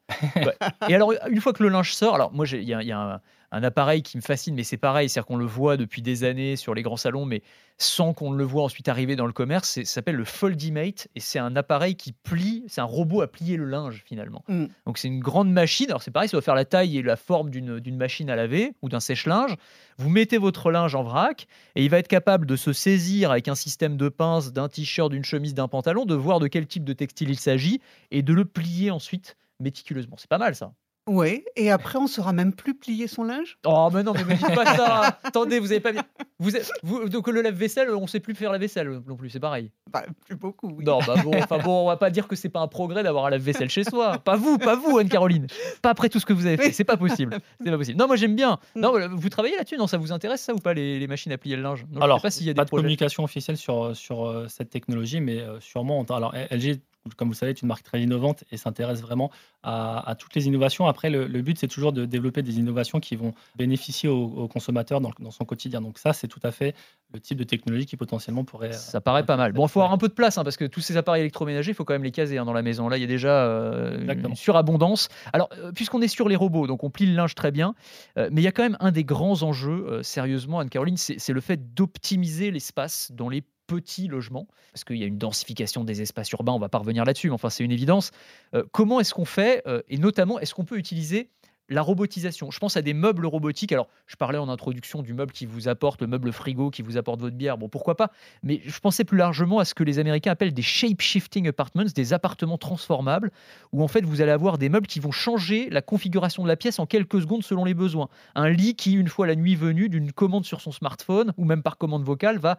Et 0.88 0.94
alors, 0.96 1.14
une 1.30 1.42
fois 1.42 1.54
que 1.54 1.64
le 1.64 1.70
linge 1.70 1.94
sort, 1.94 2.16
alors 2.16 2.32
moi, 2.32 2.46
il 2.52 2.64
y 2.64 2.74
a, 2.74 2.82
il 2.84 2.88
y 2.88 2.92
a 2.92 3.00
un, 3.00 3.22
un 3.56 3.64
appareil 3.64 4.04
qui 4.04 4.18
me 4.18 4.22
fascine, 4.22 4.54
mais 4.54 4.66
c'est 4.66 4.76
pareil, 4.76 5.08
c'est-à-dire 5.08 5.28
qu'on 5.28 5.38
le 5.38 5.46
voit 5.46 5.78
depuis 5.78 6.02
des 6.02 6.26
années 6.26 6.58
sur 6.58 6.74
les 6.74 6.82
grands 6.82 6.98
salons, 6.98 7.24
mais 7.24 7.42
sans 7.78 8.14
qu'on 8.14 8.34
le 8.34 8.44
voit 8.44 8.64
ensuite 8.64 8.90
arriver 8.90 9.16
dans 9.16 9.26
le 9.26 9.32
commerce. 9.32 9.70
Ça 9.70 9.86
s'appelle 9.86 10.16
le 10.16 10.26
Foldimate, 10.26 11.08
et 11.16 11.22
c'est 11.22 11.40
un 11.40 11.56
appareil 11.56 11.96
qui 11.96 12.12
plie, 12.12 12.66
c'est 12.68 12.82
un 12.82 12.86
robot 12.86 13.22
à 13.22 13.28
plier 13.28 13.56
le 13.56 13.64
linge 13.64 14.04
finalement. 14.06 14.44
Mm. 14.50 14.66
Donc 14.86 14.98
c'est 14.98 15.08
une 15.08 15.22
grande 15.22 15.50
machine. 15.50 15.88
Alors 15.88 16.04
c'est 16.04 16.12
pareil, 16.12 16.28
ça 16.28 16.34
doit 16.34 16.42
faire 16.42 16.54
la 16.54 16.66
taille 16.66 16.98
et 16.98 17.02
la 17.02 17.16
forme 17.16 17.50
d'une 17.50 17.96
machine 17.96 18.30
à 18.30 18.36
laver 18.36 18.74
ou 18.82 18.90
d'un 18.90 19.00
sèche-linge. 19.00 19.56
Vous 19.98 20.10
mettez 20.10 20.38
votre 20.38 20.70
linge 20.70 20.94
en 20.94 21.04
vrac 21.04 21.48
et 21.76 21.86
il 21.86 21.90
va 21.90 22.00
être 22.00 22.10
capable 22.10 22.46
de 22.46 22.58
se 22.58 22.74
saisir 22.74 23.32
avec 23.32 23.48
un 23.48 23.56
système 23.56 23.96
de 23.96 24.10
pince 24.10 24.52
d'un 24.52 24.68
t-shirt, 24.68 25.10
d'une 25.10 25.24
chemise, 25.24 25.54
d'un 25.54 25.70
pantalon, 25.70 26.04
de 26.04 26.16
voir 26.16 26.42
de 26.42 26.48
quel 26.48 26.68
type 26.68 26.84
de 26.84 26.92
textile 26.92 27.30
il 27.30 27.40
s'agit 27.40 27.80
et 28.12 28.22
de 28.22 28.34
le 28.34 28.44
plier 28.44 28.92
ensuite 28.92 29.38
méticuleusement. 29.62 30.18
C'est 30.18 30.30
pas 30.30 30.40
mal 30.40 30.56
ça. 30.56 30.74
Oui, 31.08 31.44
et 31.56 31.70
après, 31.70 32.00
on 32.00 32.08
saura 32.08 32.34
même 32.34 32.52
plus 32.54 32.74
plier 32.74 33.08
son 33.08 33.24
linge. 33.24 33.60
Oh, 33.66 33.90
mais 33.94 34.02
non, 34.02 34.14
mais 34.14 34.24
me 34.26 34.34
dites 34.34 34.56
pas 34.56 34.76
ça. 34.76 35.20
Attendez, 35.24 35.60
vous 35.60 35.72
avez 35.72 35.80
pas 35.80 35.92
bien. 35.92 36.04
Vous, 36.40 36.56
êtes- 36.56 36.72
vous 36.82 37.08
donc 37.10 37.28
le 37.28 37.42
lave-vaisselle, 37.44 37.92
on 37.92 38.08
sait 38.08 38.20
plus 38.20 38.34
faire 38.34 38.52
la 38.52 38.58
vaisselle 38.58 39.02
non 39.08 39.16
plus, 39.16 39.30
c'est 39.30 39.40
pareil. 39.40 39.72
Bah, 39.94 40.04
plus 40.26 40.36
beaucoup, 40.36 40.68
oui. 40.76 40.84
Non, 40.84 41.00
bah 41.06 41.16
bon, 41.24 41.32
enfin 41.38 41.60
bon, 41.60 41.84
on 41.84 41.88
va 41.88 41.98
pas 41.98 42.10
dire 42.10 42.28
que 42.28 42.36
c'est 42.36 42.50
pas 42.50 42.60
un 42.60 42.68
progrès 42.68 43.04
d'avoir 43.04 43.28
un 43.28 43.30
lave-vaisselle 43.30 43.70
chez 43.70 43.84
soi. 43.84 44.18
Pas 44.18 44.36
vous, 44.36 44.58
pas 44.58 44.76
vous, 44.76 44.98
Anne-Caroline. 44.98 45.46
Pas 45.84 45.92
après 45.92 46.10
tout 46.10 46.20
ce 46.20 46.26
que 46.26 46.34
vous 46.34 46.48
avez 46.48 46.58
fait, 46.58 46.72
c'est 46.72 46.84
pas 46.84 46.98
possible. 46.98 47.38
C'est 47.64 47.70
pas 47.72 47.78
possible. 47.78 48.00
Non, 48.00 48.08
moi 48.08 48.16
j'aime 48.16 48.36
bien. 48.36 48.58
Non, 48.76 48.94
vous 49.12 49.30
travaillez 49.30 49.56
là-dessus, 49.58 49.78
non 49.78 49.86
Ça 49.88 49.98
vous 49.98 50.12
intéresse 50.12 50.42
ça 50.42 50.54
ou 50.54 50.58
pas 50.60 50.74
les, 50.74 50.98
les 51.00 51.08
machines 51.08 51.32
à 51.32 51.38
plier 51.38 51.56
le 51.56 51.62
linge? 51.62 51.86
Non, 51.92 52.00
je 52.00 52.04
Alors, 52.04 52.18
sais 52.20 52.24
pas 52.24 52.32
s'il 52.32 52.48
y 52.48 52.50
a 52.50 52.54
pas 52.56 52.64
des 52.64 52.66
de 52.66 52.70
projets. 52.70 52.82
communication 52.82 53.24
officielle 53.24 53.58
sur, 53.58 53.96
sur 53.96 54.26
euh, 54.28 54.48
cette 54.50 54.72
technologie, 54.72 55.22
mais 55.22 55.40
euh, 55.40 55.60
sûrement. 55.60 56.00
on- 56.00 56.14
Alors, 56.16 56.34
LG, 56.52 56.80
comme 57.18 57.28
vous 57.28 57.34
le 57.34 57.38
savez, 57.38 57.52
est 57.52 57.62
une 57.62 57.68
marque 57.68 57.84
très 57.84 58.02
innovante 58.02 58.44
et 58.52 58.58
s'intéresse 58.58 59.02
vraiment 59.02 59.30
à, 59.64 60.10
à 60.10 60.16
toutes 60.16 60.34
les 60.36 60.48
innovations. 60.48 60.88
Après, 60.88 61.10
le, 61.10 61.28
le 61.28 61.42
but, 61.42 61.58
c'est 61.60 61.68
toujours 61.68 61.94
de 61.94 62.06
développer 62.06 62.42
des 62.42 62.58
innovations 62.58 63.00
qui 63.00 63.16
vont 63.16 63.34
bénéficier 63.56 64.10
au, 64.10 64.24
au 64.26 64.48
consommateur 64.48 65.02
dans, 65.02 65.12
dans 65.20 65.32
son 65.32 65.46
quotidien. 65.46 65.82
Donc, 65.82 66.00
ça, 66.00 66.14
c'est 66.14 66.28
tout 66.28 66.40
à 66.44 66.52
fait 66.52 66.76
le 67.14 67.20
type 67.20 67.38
de 67.38 67.44
technologie 67.44 67.86
qui 67.86 67.96
potentiellement 67.98 68.44
pourrait. 68.44 68.70
euh, 68.70 68.78
Ça 68.78 69.02
paraît 69.02 69.26
pas 69.26 69.38
mal. 69.38 69.54
Bon, 69.54 69.66
il 69.66 69.70
faut 69.70 69.80
avoir 69.82 69.94
un 69.94 69.98
peu 69.98 70.08
de 70.08 70.14
place 70.14 70.38
hein, 70.38 70.44
parce 70.44 70.58
que 70.58 70.66
tous 70.66 70.82
ces 70.82 70.98
appareils 70.98 71.22
électroménagers, 71.22 71.72
il 71.72 71.76
faut 71.76 71.86
quand 71.86 71.94
même 71.94 72.04
les 72.04 72.12
caser 72.12 72.38
hein, 72.38 72.46
dans 72.46 72.54
la 72.54 72.64
maison. 72.64 72.90
Là, 72.90 72.98
il 72.98 73.02
y 73.02 73.04
a 73.04 73.08
déjà 73.08 73.46
euh, 73.46 74.14
une 74.14 74.36
surabondance. 74.36 75.10
Alors, 75.32 75.50
euh, 75.58 75.72
puisqu'on 75.72 76.02
est 76.02 76.08
sur 76.08 76.28
les 76.28 76.36
robots, 76.36 76.68
donc 76.68 76.84
on 76.84 76.90
plie 76.90 77.06
le 77.06 77.14
linge 77.16 77.36
très 77.36 77.52
bien, 77.52 77.76
euh, 78.18 78.30
mais 78.32 78.42
il 78.42 78.44
y 78.44 78.48
a 78.48 78.52
quand 78.52 78.64
même 78.64 78.78
un 78.80 78.92
des 78.92 79.04
grands 79.04 79.44
enjeux, 79.44 79.86
euh, 79.88 80.04
sérieusement, 80.04 80.60
Anne-Caroline, 80.60 80.98
c'est 80.98 81.34
le 81.34 81.42
fait 81.42 81.74
d'optimiser 81.74 82.52
l'espace 82.52 83.12
dans 83.14 83.30
les 83.30 83.44
petits 83.68 84.08
logements, 84.08 84.48
parce 84.72 84.84
qu'il 84.84 84.98
y 84.98 85.04
a 85.04 85.08
une 85.08 85.18
densification 85.18 85.84
des 85.84 86.02
espaces 86.02 86.32
urbains, 86.32 86.54
on 86.54 86.60
va 86.60 86.70
pas 86.70 86.78
revenir 86.78 87.06
là-dessus, 87.06 87.28
mais 87.28 87.36
enfin 87.36 87.50
c'est 87.50 87.64
une 87.64 87.72
évidence. 87.72 88.12
Euh, 88.54 88.64
comment 88.72 89.00
est-ce 89.00 89.14
qu'on 89.14 89.26
fait, 89.26 89.64
euh, 89.68 89.82
et 89.88 89.98
notamment 89.98 90.40
est-ce 90.40 90.54
qu'on 90.54 90.66
peut 90.66 90.78
utiliser 90.78 91.30
la 91.70 91.82
robotisation. 91.82 92.52
Je 92.52 92.60
pense 92.60 92.78
à 92.78 92.82
des 92.82 92.94
meubles 92.94 93.26
robotiques. 93.26 93.72
Alors, 93.72 93.88
je 94.08 94.16
parlais 94.16 94.38
en 94.38 94.50
introduction 94.50 95.02
du 95.02 95.14
meuble 95.14 95.32
qui 95.32 95.46
vous 95.46 95.68
apporte, 95.68 96.02
le 96.02 96.08
meuble 96.08 96.32
frigo 96.32 96.70
qui 96.70 96.82
vous 96.82 96.98
apporte 96.98 97.20
votre 97.22 97.36
bière. 97.36 97.58
Bon, 97.58 97.70
pourquoi 97.70 97.96
pas? 97.98 98.12
Mais 98.44 98.62
je 98.66 98.80
pensais 98.80 99.04
plus 99.04 99.18
largement 99.18 99.60
à 99.60 99.66
ce 99.66 99.74
que 99.74 99.84
les 99.84 99.98
Américains 100.00 100.32
appellent 100.32 100.54
des 100.54 100.62
shape-shifting 100.62 101.48
apartments, 101.48 101.84
des 101.96 102.14
appartements 102.14 102.58
transformables, 102.58 103.32
où 103.72 103.84
en 103.84 103.88
fait 103.88 104.06
vous 104.06 104.22
allez 104.22 104.32
avoir 104.32 104.58
des 104.58 104.70
meubles 104.70 104.88
qui 104.88 105.00
vont 105.00 105.12
changer 105.12 105.70
la 105.70 105.82
configuration 105.82 106.44
de 106.44 106.48
la 106.48 106.56
pièce 106.56 106.80
en 106.80 106.86
quelques 106.86 107.22
secondes 107.22 107.44
selon 107.44 107.66
les 107.66 107.74
besoins. 107.74 108.10
Un 108.36 108.50
lit 108.50 108.76
qui, 108.76 108.94
une 108.94 109.08
fois 109.08 109.26
la 109.28 109.36
nuit 109.36 109.56
venue, 109.56 109.90
d'une 109.90 110.12
commande 110.12 110.46
sur 110.46 110.62
son 110.62 110.72
smartphone 110.72 111.34
ou 111.38 111.46
même 111.46 111.64
par 111.64 111.78
commande 111.78 112.04
vocale, 112.04 112.38
va 112.38 112.58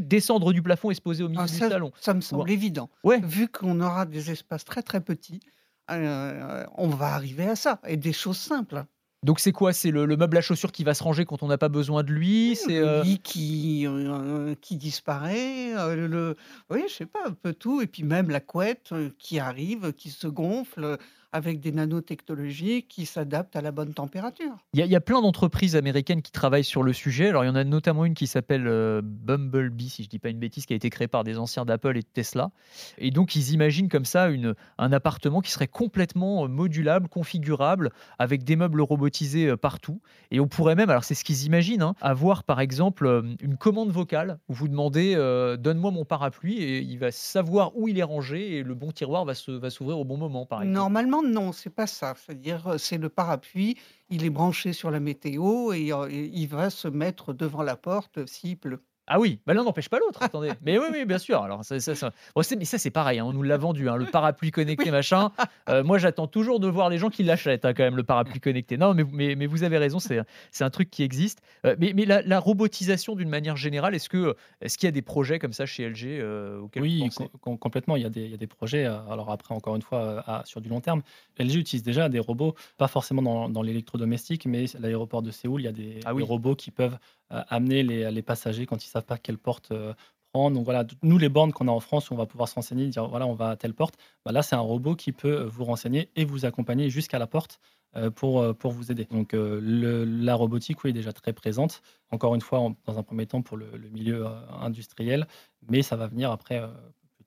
descendre 0.00 0.52
du 0.52 0.62
plafond 0.62 0.90
et 0.90 0.94
se 0.94 1.00
poser 1.00 1.22
au 1.24 1.28
milieu 1.28 1.42
Ah, 1.42 1.46
du 1.46 1.52
ça, 1.52 1.68
salon. 1.68 1.92
ça 2.00 2.14
me 2.14 2.20
semble 2.20 2.44
Ouais. 2.44 2.52
évident. 2.52 2.88
Ouais. 3.04 3.20
Vu 3.20 3.48
qu'on 3.48 3.80
aura 3.80 4.06
des 4.06 4.30
espaces 4.30 4.64
très 4.64 4.82
très 4.82 5.00
petits, 5.00 5.40
on 5.88 6.88
va 6.88 7.14
arriver 7.14 7.48
à 7.48 7.56
ça. 7.56 7.80
Et 7.86 7.96
des 7.96 8.12
choses 8.12 8.38
simples. 8.38 8.84
Donc 9.22 9.40
c'est 9.40 9.52
quoi? 9.52 9.72
C'est 9.72 9.90
le, 9.90 10.06
le 10.06 10.16
meuble 10.16 10.36
à 10.36 10.40
chaussures 10.40 10.70
qui 10.70 10.84
va 10.84 10.94
se 10.94 11.02
ranger 11.02 11.24
quand 11.24 11.42
on 11.42 11.48
n'a 11.48 11.58
pas 11.58 11.68
besoin 11.68 12.04
de 12.04 12.12
lui? 12.12 12.54
C'est 12.54 12.78
Le 12.78 12.86
euh, 12.86 13.02
lit 13.02 13.18
qui, 13.18 13.84
euh, 13.86 14.54
qui 14.60 14.76
disparaît, 14.76 15.74
euh, 15.76 16.06
le, 16.06 16.36
oui, 16.70 16.84
je 16.88 16.94
sais 16.94 17.06
pas, 17.06 17.20
un 17.26 17.32
peu 17.32 17.52
tout. 17.52 17.80
Et 17.80 17.88
puis 17.88 18.04
même 18.04 18.30
la 18.30 18.40
couette 18.40 18.90
euh, 18.92 19.10
qui 19.18 19.40
arrive, 19.40 19.92
qui 19.94 20.10
se 20.10 20.28
gonfle 20.28 20.84
euh, 20.84 20.96
avec 21.32 21.60
des 21.60 21.72
nanotechnologies 21.72 22.84
qui 22.84 23.06
s'adaptent 23.06 23.56
à 23.56 23.60
la 23.60 23.72
bonne 23.72 23.92
température. 23.94 24.52
Il 24.72 24.80
y, 24.80 24.82
a- 24.82 24.86
il 24.86 24.90
y 24.92 24.96
a 24.96 25.00
plein 25.00 25.20
d'entreprises 25.20 25.76
américaines 25.76 26.22
qui 26.22 26.32
travaillent 26.32 26.64
sur 26.64 26.82
le 26.82 26.92
sujet. 26.92 27.28
Alors, 27.28 27.44
il 27.44 27.48
y 27.48 27.50
en 27.50 27.54
a 27.56 27.64
notamment 27.64 28.04
une 28.04 28.14
qui 28.14 28.26
s'appelle 28.26 28.66
euh, 28.66 29.00
Bumblebee, 29.02 29.88
si 29.88 30.04
je 30.04 30.08
dis 30.08 30.18
pas 30.18 30.28
une 30.30 30.38
bêtise, 30.38 30.66
qui 30.66 30.72
a 30.72 30.76
été 30.76 30.90
créée 30.90 31.08
par 31.08 31.24
des 31.24 31.38
anciens 31.38 31.64
d'Apple 31.64 31.96
et 31.96 32.02
de 32.02 32.06
Tesla. 32.12 32.50
Et 32.98 33.10
donc, 33.10 33.36
ils 33.36 33.52
imaginent 33.52 33.88
comme 33.88 34.04
ça 34.04 34.28
une, 34.28 34.54
un 34.78 34.92
appartement 34.92 35.40
qui 35.40 35.50
serait 35.50 35.66
complètement 35.68 36.44
euh, 36.44 36.48
modulable, 36.48 37.08
configurable, 37.08 37.90
avec 38.18 38.44
des 38.44 38.56
meubles 38.56 38.80
robotisés 38.80 39.48
euh, 39.48 39.56
partout. 39.56 40.00
Et 40.30 40.40
on 40.40 40.46
pourrait 40.48 40.74
même, 40.74 40.90
alors 40.90 41.04
c'est 41.04 41.14
ce 41.14 41.24
qu'ils 41.24 41.44
imaginent, 41.44 41.82
hein, 41.82 41.94
avoir 42.00 42.44
par 42.44 42.60
exemple 42.60 43.06
une 43.40 43.56
commande 43.56 43.90
vocale 43.90 44.38
où 44.48 44.54
vous 44.54 44.68
demandez 44.68 45.14
euh, 45.16 45.56
donne-moi 45.56 45.90
mon 45.90 46.04
parapluie 46.04 46.58
et 46.58 46.78
il 46.80 46.98
va 46.98 47.10
savoir 47.10 47.76
où 47.76 47.88
il 47.88 47.98
est 47.98 48.02
rangé 48.02 48.56
et 48.56 48.62
le 48.62 48.74
bon 48.74 48.90
tiroir 48.92 49.24
va 49.24 49.34
se- 49.34 49.50
va 49.50 49.70
s'ouvrir 49.70 49.98
au 49.98 50.04
bon 50.04 50.16
moment, 50.16 50.46
par 50.46 50.60
exemple. 50.62 50.74
Normalement, 50.74 51.15
non, 51.22 51.52
c'est 51.52 51.70
pas 51.70 51.86
ça. 51.86 52.14
C'est-à-dire, 52.16 52.66
euh, 52.68 52.78
c'est 52.78 52.98
le 52.98 53.08
parapluie, 53.08 53.76
il 54.08 54.24
est 54.24 54.30
branché 54.30 54.72
sur 54.72 54.90
la 54.90 55.00
météo 55.00 55.72
et, 55.72 55.92
euh, 55.92 56.08
et 56.10 56.24
il 56.26 56.46
va 56.48 56.70
se 56.70 56.88
mettre 56.88 57.32
devant 57.32 57.62
la 57.62 57.76
porte 57.76 58.26
s'il 58.26 58.58
pleut. 58.58 58.84
Ah 59.08 59.20
oui, 59.20 59.38
bah 59.46 59.54
l'un 59.54 59.62
n'empêche 59.64 59.88
pas 59.88 59.98
l'autre, 59.98 60.22
attendez. 60.22 60.50
Mais 60.62 60.78
oui, 60.78 60.86
oui, 60.92 61.04
bien 61.04 61.18
sûr. 61.18 61.42
Alors, 61.42 61.64
ça, 61.64 61.78
ça, 61.80 61.94
ça- 61.94 62.12
bon, 62.34 62.42
c'est- 62.42 62.56
mais 62.56 62.64
ça, 62.64 62.76
c'est 62.78 62.90
pareil, 62.90 63.18
hein, 63.20 63.24
on 63.26 63.32
nous 63.32 63.42
l'a 63.42 63.56
vendu, 63.56 63.88
hein, 63.88 63.96
le 63.96 64.06
parapluie 64.06 64.50
connecté, 64.50 64.90
machin. 64.90 65.30
Euh, 65.68 65.82
moi, 65.82 65.98
j'attends 65.98 66.28
toujours 66.28 66.60
de 66.60 66.68
voir 66.68 66.90
les 66.90 66.98
gens 66.98 67.10
qui 67.10 67.24
l'achètent, 67.24 67.64
hein, 67.64 67.74
quand 67.74 67.82
même, 67.82 67.96
le 67.96 68.04
parapluie 68.04 68.38
connecté. 68.38 68.76
Non, 68.76 68.94
mais, 68.94 69.02
mais, 69.12 69.34
mais 69.34 69.46
vous 69.46 69.64
avez 69.64 69.78
raison, 69.78 69.98
c'est 69.98 70.20
c'est 70.52 70.62
un 70.62 70.70
truc 70.70 70.90
qui 70.90 71.02
existe. 71.02 71.40
Euh, 71.64 71.74
mais 71.80 71.92
mais 71.92 72.04
la, 72.04 72.22
la 72.22 72.38
robotisation, 72.38 73.16
d'une 73.16 73.28
manière 73.28 73.56
générale, 73.56 73.94
est-ce 73.94 74.08
que 74.08 74.36
est-ce 74.60 74.78
qu'il 74.78 74.86
y 74.86 74.88
a 74.88 74.92
des 74.92 75.02
projets 75.02 75.38
comme 75.40 75.52
ça 75.52 75.66
chez 75.66 75.88
LG 75.88 76.04
euh, 76.20 76.60
auxquels 76.60 76.82
Oui, 76.82 77.08
com- 77.42 77.58
complètement. 77.58 77.96
Il 77.96 78.02
y, 78.02 78.06
a 78.06 78.10
des, 78.10 78.22
il 78.26 78.30
y 78.30 78.34
a 78.34 78.36
des 78.36 78.46
projets. 78.46 78.84
Alors 78.84 79.30
après, 79.32 79.54
encore 79.54 79.74
une 79.74 79.82
fois, 79.82 80.22
à- 80.26 80.44
sur 80.44 80.60
du 80.60 80.68
long 80.68 80.80
terme, 80.80 81.02
LG 81.40 81.56
utilise 81.56 81.82
déjà 81.82 82.08
des 82.08 82.20
robots, 82.20 82.54
pas 82.78 82.86
forcément 82.88 83.22
dans, 83.22 83.48
dans 83.48 83.62
l'électrodomestique, 83.62 84.46
mais 84.46 84.66
à 84.76 84.78
l'aéroport 84.80 85.22
de 85.22 85.30
Séoul, 85.32 85.62
il 85.62 85.64
y 85.64 85.68
a 85.68 85.72
des, 85.72 86.00
Ah 86.04 86.14
oui. 86.14 86.22
des 86.22 86.28
robots 86.28 86.54
qui 86.54 86.70
peuvent 86.70 86.96
amener 87.30 87.82
les, 87.82 88.22
passagers 88.22 88.66
quand 88.66 88.84
ils 88.84 88.88
savent 88.88 89.04
pas 89.04 89.18
quelle 89.18 89.38
porte 89.38 89.70
euh, 89.72 89.94
prendre. 90.32 90.56
Donc 90.56 90.64
voilà, 90.64 90.84
nous 91.02 91.18
les 91.18 91.28
bornes 91.28 91.52
qu'on 91.52 91.68
a 91.68 91.72
en 91.72 91.80
France, 91.80 92.10
on 92.10 92.16
va 92.16 92.26
pouvoir 92.26 92.48
se 92.48 92.54
renseigner, 92.54 92.86
dire 92.88 93.06
voilà, 93.08 93.26
on 93.26 93.34
va 93.34 93.50
à 93.50 93.56
telle 93.56 93.74
porte. 93.74 93.96
Bah 94.24 94.32
là, 94.32 94.42
c'est 94.42 94.56
un 94.56 94.60
robot 94.60 94.94
qui 94.94 95.12
peut 95.12 95.44
vous 95.44 95.64
renseigner 95.64 96.10
et 96.16 96.24
vous 96.24 96.44
accompagner 96.44 96.90
jusqu'à 96.90 97.18
la 97.18 97.26
porte 97.26 97.60
euh, 97.96 98.10
pour, 98.10 98.40
euh, 98.42 98.52
pour 98.52 98.72
vous 98.72 98.92
aider. 98.92 99.06
Donc 99.10 99.32
euh, 99.32 99.60
la 100.06 100.34
robotique, 100.34 100.78
est 100.84 100.92
déjà 100.92 101.12
très 101.12 101.32
présente. 101.32 101.82
Encore 102.10 102.34
une 102.34 102.40
fois, 102.40 102.72
dans 102.84 102.98
un 102.98 103.02
premier 103.02 103.26
temps 103.26 103.42
pour 103.42 103.56
le, 103.56 103.66
milieu 103.90 104.26
euh, 104.26 104.30
industriel, 104.60 105.26
mais 105.68 105.82
ça 105.82 105.96
va 105.96 106.06
venir 106.06 106.30
après 106.30 106.60
euh, 106.60 106.68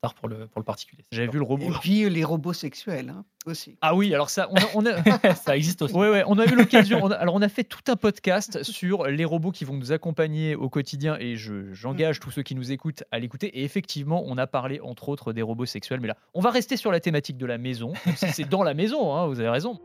tard 0.01 0.13
pour 0.13 0.29
le, 0.29 0.47
pour 0.47 0.59
le 0.59 0.63
particulier. 0.65 1.03
J'avais 1.11 1.27
vu 1.27 1.37
le 1.39 1.43
robot. 1.43 1.65
Et 1.65 1.71
puis 1.81 2.03
euh, 2.05 2.09
les 2.09 2.23
robots 2.23 2.53
sexuels 2.53 3.09
hein, 3.09 3.25
aussi. 3.45 3.77
Ah 3.81 3.95
oui, 3.95 4.13
alors 4.13 4.29
ça, 4.29 4.47
on 4.51 4.55
a- 4.55 4.69
on 4.75 4.85
a, 4.85 5.35
ça 5.35 5.57
existe 5.57 5.81
aussi. 5.81 5.93
Ouais, 5.93 6.09
ouais, 6.09 6.23
on 6.27 6.39
a 6.39 6.45
eu 6.45 6.55
l'occasion. 6.55 6.99
on 7.03 7.11
a- 7.11 7.15
alors, 7.15 7.35
on 7.35 7.41
a 7.41 7.49
fait 7.49 7.63
tout 7.65 7.81
un 7.91 7.95
podcast 7.95 8.63
sur 8.63 9.05
les 9.07 9.25
robots 9.25 9.51
qui 9.51 9.65
vont 9.65 9.75
nous 9.75 9.91
accompagner 9.91 10.55
au 10.55 10.69
quotidien 10.69 11.17
et 11.19 11.35
je- 11.35 11.73
j'engage 11.73 12.19
tous 12.19 12.31
ceux 12.31 12.43
qui 12.43 12.55
nous 12.55 12.71
écoutent 12.71 13.03
à 13.11 13.19
l'écouter. 13.19 13.47
Et 13.59 13.63
effectivement, 13.63 14.23
on 14.25 14.37
a 14.37 14.47
parlé 14.47 14.79
entre 14.79 15.09
autres 15.09 15.33
des 15.33 15.41
robots 15.41 15.65
sexuels. 15.65 15.99
Mais 15.99 16.07
là, 16.07 16.17
on 16.33 16.39
va 16.41 16.51
rester 16.51 16.77
sur 16.77 16.91
la 16.91 16.99
thématique 16.99 17.37
de 17.37 17.45
la 17.45 17.57
maison. 17.57 17.93
même 18.05 18.15
si 18.15 18.27
C'est 18.31 18.47
dans 18.49 18.63
la 18.63 18.73
maison, 18.73 19.13
hein, 19.15 19.27
vous 19.27 19.39
avez 19.39 19.49
raison. 19.49 19.79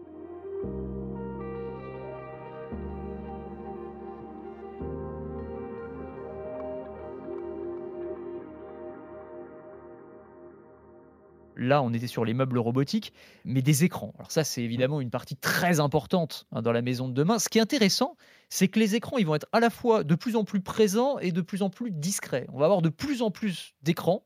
Là 11.57 11.83
on 11.83 11.93
était 11.93 12.07
sur 12.07 12.25
les 12.25 12.35
meubles 12.35 12.59
robotiques, 12.59 13.13
mais 13.45 13.63
des 13.63 13.85
écrans. 13.85 14.13
Alors 14.19 14.31
ça 14.31 14.45
c'est 14.45 14.63
évidemment 14.63 15.01
une 15.01 15.11
partie 15.11 15.37
très 15.37 15.81
importante 15.81 16.47
hein, 16.53 16.63
dans 16.63 16.73
la 16.73 16.83
maison 16.83 17.09
de 17.09 17.15
demain. 17.15 17.39
Ce 17.39 17.49
qui 17.49 17.59
est 17.59 17.63
intéressant, 17.63 18.17
c'est 18.49 18.69
que 18.69 18.79
les 18.79 18.95
écrans 18.95 19.19
ils 19.19 19.27
vont 19.27 19.35
être 19.35 19.49
à 19.53 19.61
la 19.61 19.71
fois 19.71 20.05
de 20.05 20.15
plus 20.15 20.37
en 20.37 20.45
plus 20.45 20.61
présents 20.61 21.19
et 21.19 21.33
de 21.33 21.41
plus 21.41 21.63
en 21.63 21.71
plus 21.71 21.91
discrets. 21.91 22.47
On 22.53 22.59
va 22.59 22.67
avoir 22.67 22.83
de 22.83 22.89
plus 22.89 23.23
en 23.23 23.31
plus 23.31 23.75
d'écrans 23.83 24.25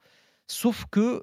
Sauf 0.51 0.87
que 0.91 1.23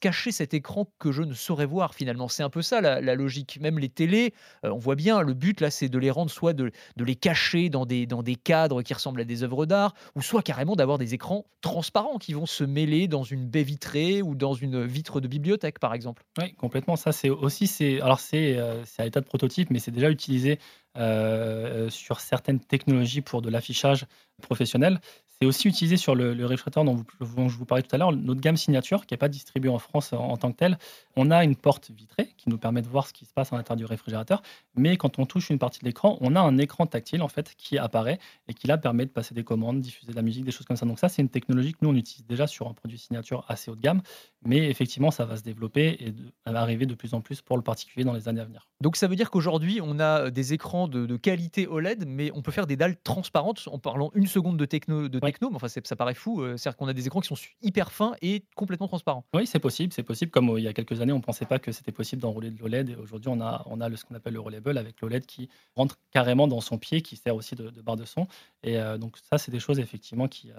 cacher 0.00 0.32
cet 0.32 0.52
écran 0.52 0.86
que 0.98 1.12
je 1.12 1.22
ne 1.22 1.32
saurais 1.32 1.64
voir 1.64 1.94
finalement, 1.94 2.28
c'est 2.28 2.42
un 2.42 2.50
peu 2.50 2.60
ça 2.60 2.82
la, 2.82 3.14
logique. 3.14 3.58
Même 3.60 3.78
les 3.78 3.88
télés, 3.88 4.34
on 4.62 4.76
voit 4.76 4.96
bien, 4.96 5.22
le 5.22 5.32
but 5.32 5.60
là, 5.62 5.70
c'est 5.70 5.88
de 5.88 5.98
les 5.98 6.10
rendre 6.10 6.30
soit 6.30 6.52
de, 6.52 6.70
les 6.98 7.16
cacher 7.16 7.70
dans 7.70 7.86
des, 7.86 8.06
dans 8.06 8.22
des 8.22 8.36
cadres 8.36 8.82
qui 8.82 8.92
ressemblent 8.92 9.20
à 9.20 9.24
des 9.24 9.42
œuvres 9.42 9.64
d'art, 9.64 9.94
ou 10.14 10.20
soit 10.20 10.42
carrément 10.42 10.76
d'avoir 10.76 10.98
des 10.98 11.14
écrans 11.14 11.46
transparents 11.62 12.18
qui 12.18 12.34
vont 12.34 12.44
se 12.44 12.62
mêler 12.62 13.08
dans 13.08 13.22
une 13.22 13.46
baie 13.46 13.62
vitrée 13.62 14.20
ou 14.20 14.34
dans 14.34 14.52
une 14.52 14.84
vitre 14.84 15.20
de 15.20 15.28
bibliothèque, 15.28 15.78
par 15.78 15.94
exemple. 15.94 16.22
Oui, 16.38 16.52
complètement. 16.54 16.96
Ça, 16.96 17.12
c'est 17.12 17.30
aussi, 17.30 17.66
c'est 17.66 18.00
alors 18.02 18.20
c'est 18.20 18.58
à 18.58 19.04
l'état 19.04 19.20
de 19.20 19.26
prototype, 19.26 19.70
mais 19.70 19.78
c'est 19.78 19.90
déjà 19.90 20.10
utilisé 20.10 20.58
sur 20.96 22.20
certaines 22.20 22.60
technologies 22.60 23.22
pour 23.22 23.40
de 23.40 23.48
l'affichage 23.48 24.04
professionnel. 24.42 25.00
C'est 25.42 25.48
aussi 25.48 25.68
utilisé 25.68 25.96
sur 25.96 26.14
le, 26.14 26.32
réfrigérateur 26.44 26.84
dont, 26.84 27.02
je 27.18 27.56
vous 27.56 27.64
parlais 27.64 27.82
tout 27.82 27.94
à 27.94 27.98
l'heure, 27.98 28.12
notre 28.12 28.42
gamme 28.42 28.58
signature, 28.58 29.06
qui 29.06 29.14
n'est 29.14 29.18
pas 29.18 29.30
distribuée 29.30 29.70
en 29.70 29.78
France 29.78 30.12
en, 30.12 30.36
tant 30.36 30.52
que 30.52 30.58
telle. 30.58 30.78
On 31.16 31.30
a 31.30 31.44
une 31.44 31.56
porte 31.56 31.90
vitrée 31.90 32.34
qui 32.36 32.50
nous 32.50 32.58
permet 32.58 32.82
de 32.82 32.88
voir 32.88 33.06
ce 33.06 33.14
qui 33.14 33.24
se 33.24 33.32
passe 33.32 33.50
à 33.50 33.56
l'intérieur 33.56 33.78
du 33.78 33.86
réfrigérateur, 33.86 34.42
mais 34.76 34.98
quand 34.98 35.18
on 35.18 35.24
touche 35.24 35.48
une 35.48 35.58
partie 35.58 35.80
de 35.80 35.86
l'écran, 35.86 36.18
on 36.20 36.36
a 36.36 36.40
un 36.40 36.58
écran 36.58 36.84
tactile 36.84 37.22
en 37.22 37.28
fait 37.28 37.54
qui 37.56 37.78
apparaît 37.78 38.18
et 38.48 38.52
qui 38.52 38.66
là 38.66 38.76
permet 38.76 39.06
de 39.06 39.10
passer 39.10 39.34
des 39.34 39.42
commandes, 39.42 39.80
diffuser 39.80 40.12
de 40.12 40.16
la 40.16 40.20
musique, 40.20 40.44
des 40.44 40.50
choses 40.50 40.66
comme 40.66 40.76
ça. 40.76 40.84
Donc 40.84 40.98
ça, 40.98 41.08
c'est 41.08 41.22
une 41.22 41.30
technologie 41.30 41.72
que 41.72 41.78
nous 41.80 41.88
on 41.88 41.96
utilise 41.96 42.26
déjà 42.26 42.46
sur 42.46 42.68
un 42.68 42.74
produit 42.74 42.98
signature 42.98 43.46
assez 43.48 43.70
haut 43.70 43.76
de 43.76 43.80
gamme, 43.80 44.02
mais 44.44 44.70
effectivement, 44.70 45.10
ça 45.10 45.26
va 45.26 45.36
se 45.36 45.42
développer 45.42 45.88
et 46.00 46.14
ça 46.46 46.52
va 46.52 46.60
arriver 46.60 46.86
de 46.86 46.94
plus 46.94 47.12
en 47.12 47.20
plus 47.20 47.42
pour 47.42 47.56
le 47.56 47.62
particulier 47.62 48.04
dans 48.04 48.14
les 48.14 48.28
années 48.28 48.40
à 48.40 48.44
venir. 48.44 48.68
Donc 48.80 48.96
ça 48.96 49.06
veut 49.06 49.16
dire 49.16 49.30
qu'aujourd'hui, 49.30 49.80
on 49.82 50.00
a 50.00 50.30
des 50.30 50.54
écrans 50.54 50.88
de, 50.88 51.16
qualité 51.16 51.66
OLED, 51.66 52.04
mais 52.06 52.30
on 52.34 52.40
peut 52.40 52.52
faire 52.52 52.66
des 52.66 52.76
dalles 52.76 52.96
transparentes 53.02 53.68
en 53.70 53.78
parlant 53.78 54.10
une 54.14 54.26
seconde 54.26 54.56
de 54.56 54.64
techno. 54.64 55.08
De 55.08 55.18
techno, 55.18 55.50
mais 55.50 55.56
enfin, 55.56 55.68
ça 55.68 55.96
paraît 55.96 56.14
fou. 56.14 56.40
Euh, 56.40 56.56
c'est-à-dire 56.56 56.78
qu'on 56.78 56.88
a 56.88 56.94
des 56.94 57.06
écrans 57.06 57.20
qui 57.20 57.28
sont 57.28 57.36
hyper 57.60 57.92
fins 57.92 58.14
et 58.22 58.44
complètement 58.56 58.88
transparents. 58.88 59.24
Oui, 59.34 59.46
c'est 59.46 59.58
possible. 59.58 59.92
C'est 59.92 60.02
possible. 60.02 60.30
Comme 60.30 60.48
euh, 60.50 60.60
il 60.60 60.64
y 60.64 60.68
a 60.68 60.72
quelques 60.72 61.00
années, 61.00 61.12
on 61.12 61.18
ne 61.18 61.22
pensait 61.22 61.44
pas 61.44 61.58
que 61.58 61.72
c'était 61.72 61.92
possible 61.92 62.22
d'enrouler 62.22 62.50
de 62.50 62.58
l'OLED. 62.58 62.90
Et 62.90 62.96
aujourd'hui, 62.96 63.30
on 63.30 63.40
a, 63.40 63.62
on 63.66 63.80
a 63.80 63.94
ce 63.94 64.04
qu'on 64.04 64.14
appelle 64.14 64.34
le 64.34 64.40
Rollable 64.40 64.78
avec 64.78 65.00
l'OLED 65.02 65.26
qui 65.26 65.50
rentre 65.76 65.98
carrément 66.10 66.48
dans 66.48 66.62
son 66.62 66.78
pied, 66.78 67.02
qui 67.02 67.16
sert 67.16 67.36
aussi 67.36 67.54
de, 67.54 67.70
barre 67.82 67.96
de 67.96 68.06
son. 68.06 68.26
Et 68.62 68.78
euh, 68.78 68.96
donc, 68.96 69.18
ça, 69.30 69.36
c'est 69.36 69.50
des 69.50 69.60
choses 69.60 69.78
effectivement 69.78 70.28
qui, 70.28 70.50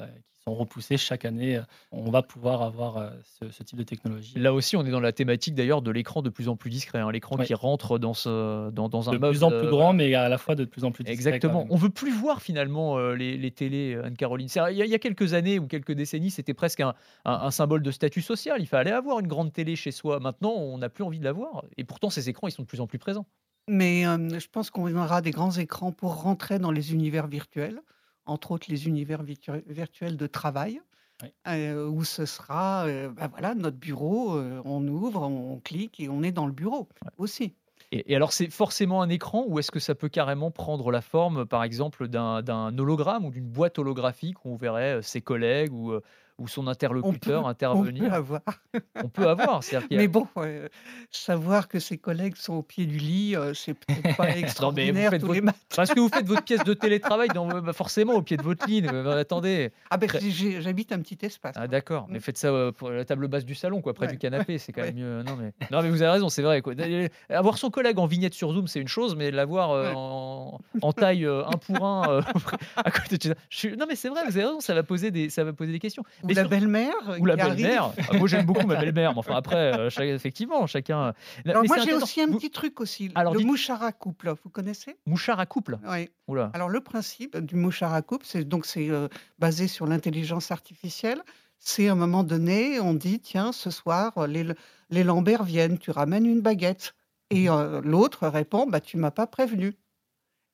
sont 0.43 0.55
repoussées 0.55 0.97
chaque 0.97 1.25
année. 1.25 1.59
On 1.91 2.09
va 2.09 2.21
pouvoir 2.23 2.61
avoir 2.61 3.11
ce, 3.39 3.63
type 3.63 3.77
de 3.77 3.83
technologie. 3.83 4.33
Là 4.37 4.53
aussi, 4.53 4.75
on 4.75 4.85
est 4.85 4.91
dans 4.91 4.99
la 4.99 5.11
thématique 5.11 5.55
d'ailleurs 5.55 5.81
de 5.81 5.91
l'écran 5.91 6.21
de 6.21 6.29
plus 6.29 6.49
en 6.49 6.55
plus 6.55 6.69
discret. 6.69 6.99
Hein. 6.99 7.11
L'écran 7.11 7.37
qui 7.37 7.53
rentre 7.53 7.99
dans, 7.99 8.13
ce, 8.13 8.69
dans, 8.71 8.89
dans 8.89 9.09
un 9.09 9.13
de 9.13 9.17
plus 9.17 9.43
en 9.43 9.51
plus 9.51 9.67
grand, 9.67 9.93
mais 9.93 10.13
à 10.15 10.29
la 10.29 10.37
fois 10.37 10.55
de 10.55 10.65
plus 10.65 10.83
en 10.83 10.91
plus 10.91 11.03
discret. 11.03 11.13
Exactement. 11.13 11.65
On 11.69 11.75
veut 11.75 11.89
plus 11.89 12.11
voir 12.11 12.41
finalement 12.41 12.99
les, 13.11 13.37
les 13.37 13.51
télés, 13.51 13.99
Anne-Caroline. 14.03 14.47
Il 14.71 14.77
y, 14.77 14.95
a 14.95 14.99
quelques 14.99 15.33
années 15.33 15.59
ou 15.59 15.67
quelques 15.67 15.93
décennies, 15.93 16.31
c'était 16.31 16.53
presque 16.53 16.81
un, 17.25 17.51
symbole 17.51 17.83
de 17.83 17.91
statut 17.91 18.21
social. 18.21 18.57
Il 18.59 18.67
fallait 18.67 18.91
avoir 18.91 19.19
une 19.19 19.27
grande 19.27 19.53
télé 19.53 19.75
chez 19.75 19.91
soi. 19.91 20.19
Maintenant, 20.19 20.51
on 20.51 20.77
n'a 20.77 20.89
plus 20.89 21.03
envie 21.03 21.19
de 21.19 21.23
l'avoir. 21.23 21.65
Et 21.77 21.83
pourtant, 21.83 22.09
ces 22.09 22.29
écrans, 22.29 22.47
ils 22.47 22.51
sont 22.51 22.63
de 22.63 22.67
plus 22.67 22.81
en 22.81 22.87
plus 22.87 22.99
présents. 22.99 23.25
Mais 23.67 24.03
je 24.03 24.47
pense 24.51 24.69
qu'on 24.69 24.93
aura 24.95 25.21
des 25.21 25.31
grands 25.31 25.51
écrans 25.51 25.91
pour 25.91 26.21
rentrer 26.21 26.59
dans 26.59 26.71
les 26.71 26.93
univers 26.93 27.27
virtuels, 27.27 27.81
entre 28.31 28.51
autres 28.51 28.67
les 28.69 28.87
univers 28.87 29.23
virtuels 29.23 30.17
de 30.17 30.27
travail. 30.27 30.81
où 31.45 32.03
ce 32.03 32.25
sera, 32.25 32.85
ben 32.87 33.27
voilà, 33.27 33.53
notre 33.53 33.77
bureau, 33.77 34.39
on 34.65 34.87
ouvre, 34.87 35.21
on 35.21 35.59
clique 35.59 35.99
et 35.99 36.09
on 36.09 36.23
est 36.23 36.31
dans 36.31 36.47
le 36.47 36.53
bureau 36.53 36.87
aussi. 37.17 37.53
Et, 37.91 38.15
alors, 38.15 38.31
c'est 38.31 38.49
forcément 38.49 39.01
un 39.01 39.09
écran 39.09 39.43
ou 39.47 39.59
est-ce 39.59 39.71
que 39.71 39.79
ça 39.79 39.95
peut 39.95 40.07
carrément 40.07 40.49
prendre 40.49 40.91
la 40.91 41.01
forme, 41.01 41.45
par 41.45 41.63
exemple, 41.63 42.07
d'un 42.07 42.77
hologramme 42.77 43.25
ou 43.25 43.31
d'une 43.31 43.49
boîte 43.49 43.79
holographique 43.79 44.45
où 44.45 44.49
on 44.53 44.55
verrait 44.55 45.01
ses 45.01 45.21
collègues 45.21 45.73
ou, 45.73 45.93
ou 46.41 46.47
son 46.47 46.67
interlocuteur 46.67 47.47
intervenir. 47.47 48.03
On 48.03 48.09
peut 48.09 48.15
avoir. 48.15 48.41
on 48.95 49.09
peut 49.09 49.27
avoir. 49.27 49.61
Mais 49.91 50.07
bon, 50.07 50.27
savoir 51.11 51.67
que 51.67 51.79
ses 51.79 51.97
collègues 51.97 52.35
sont 52.35 52.55
au 52.55 52.63
pied 52.63 52.85
du 52.85 52.97
lit, 52.97 53.35
euh, 53.35 53.53
c'est 53.53 53.73
peut-être 53.73 54.17
pas 54.17 54.29
extraordinaire 54.37 55.11
tous 55.19 55.31
les 55.31 55.41
matins. 55.41 55.57
Parce 55.75 55.93
que 55.93 55.99
vous 55.99 56.09
faites 56.09 56.25
votre 56.25 56.43
pièce 56.43 56.63
de 56.63 56.73
télétravail 56.73 57.29
dans, 57.29 57.47
bah, 57.47 57.73
forcément 57.73 58.13
au 58.13 58.21
pied 58.21 58.37
de 58.37 58.41
votre 58.41 58.67
lit. 58.67 58.83
attendez. 58.87 59.71
Ah 59.89 59.97
ben, 59.97 60.09
j'habite 60.59 60.91
un 60.91 60.99
petit 60.99 61.17
espace. 61.21 61.55
Ah 61.57 61.67
d'accord, 61.67 62.07
mais 62.09 62.17
mm. 62.17 62.21
faites 62.21 62.37
ça 62.37 62.47
euh, 62.47 62.71
pour 62.71 62.89
la 62.89 63.05
table 63.05 63.27
basse 63.27 63.45
du 63.45 63.55
salon, 63.55 63.81
quoi, 63.81 63.93
près 63.93 64.07
du 64.07 64.17
canapé, 64.17 64.57
c'est 64.57 64.71
quand 64.73 64.81
même 64.81 64.95
mieux. 64.95 65.23
Non 65.23 65.35
mais... 65.35 65.53
non 65.69 65.81
mais 65.83 65.89
vous 65.89 66.01
avez 66.01 66.11
raison, 66.11 66.29
c'est 66.29 66.41
vrai. 66.41 66.61
Quoi. 66.61 66.73
Avoir 67.29 67.57
son 67.57 67.69
collègue 67.69 67.99
en 67.99 68.07
vignette 68.07 68.33
sur 68.33 68.51
Zoom, 68.51 68.67
c'est 68.67 68.79
une 68.79 68.87
chose, 68.87 69.15
mais 69.15 69.29
l'avoir 69.31 69.71
euh, 69.71 69.93
en, 69.93 70.93
taille 70.93 71.25
un 71.25 71.57
pour 71.57 71.85
un 71.85 72.21
à 72.77 72.91
côté 72.91 73.17
de... 73.17 73.75
Non 73.75 73.85
mais 73.87 73.95
c'est 73.95 74.09
vrai, 74.09 74.23
vous 74.25 74.37
avez 74.37 74.45
raison, 74.45 74.59
ça 74.59 74.73
va 74.73 74.83
poser 74.83 75.11
des, 75.11 75.29
ça 75.29 75.43
va 75.43 75.53
poser 75.53 75.71
des 75.71 75.79
questions. 75.79 76.03
Ou 76.31 76.35
la 76.35 76.47
belle-mère. 76.47 76.93
Ou 77.19 77.25
la 77.25 77.35
belle-mère. 77.35 77.91
Ah, 78.09 78.17
moi, 78.17 78.27
j'aime 78.27 78.45
beaucoup 78.45 78.65
ma 78.65 78.75
belle-mère. 78.75 79.11
Mais 79.11 79.17
enfin, 79.19 79.35
après, 79.35 79.77
euh, 79.77 79.89
effectivement, 80.15 80.65
chacun. 80.67 81.13
Alors, 81.45 81.63
moi, 81.65 81.77
j'ai 81.79 81.93
aussi 81.93 82.21
un 82.21 82.27
petit 82.27 82.51
truc 82.51 82.79
aussi. 82.81 83.11
Alors, 83.15 83.33
le 83.33 83.41
mouchard 83.41 83.83
à 83.83 83.91
couple, 83.91 84.33
vous 84.43 84.49
connaissez? 84.49 84.97
Mouchard 85.05 85.39
à 85.39 85.45
couple? 85.45 85.79
Oui. 85.87 86.09
Alors, 86.53 86.69
le 86.69 86.79
principe 86.81 87.37
du 87.37 87.55
mouchard 87.55 87.93
à 87.93 88.01
couple, 88.01 88.25
c'est 88.27 88.43
donc 88.43 88.65
c'est 88.65 88.89
euh, 88.89 89.07
basé 89.39 89.67
sur 89.67 89.85
l'intelligence 89.85 90.51
artificielle. 90.51 91.21
C'est 91.59 91.89
à 91.89 91.91
un 91.91 91.95
moment 91.95 92.23
donné, 92.23 92.79
on 92.79 92.93
dit 92.93 93.19
tiens, 93.19 93.51
ce 93.51 93.69
soir, 93.69 94.27
les, 94.27 94.45
les 94.89 95.03
Lambert 95.03 95.43
viennent, 95.43 95.77
tu 95.77 95.91
ramènes 95.91 96.25
une 96.25 96.41
baguette. 96.41 96.95
Et 97.29 97.49
euh, 97.49 97.81
l'autre 97.83 98.27
répond 98.27 98.65
bah, 98.67 98.81
tu 98.81 98.97
m'as 98.97 99.11
pas 99.11 99.27
prévenu. 99.27 99.75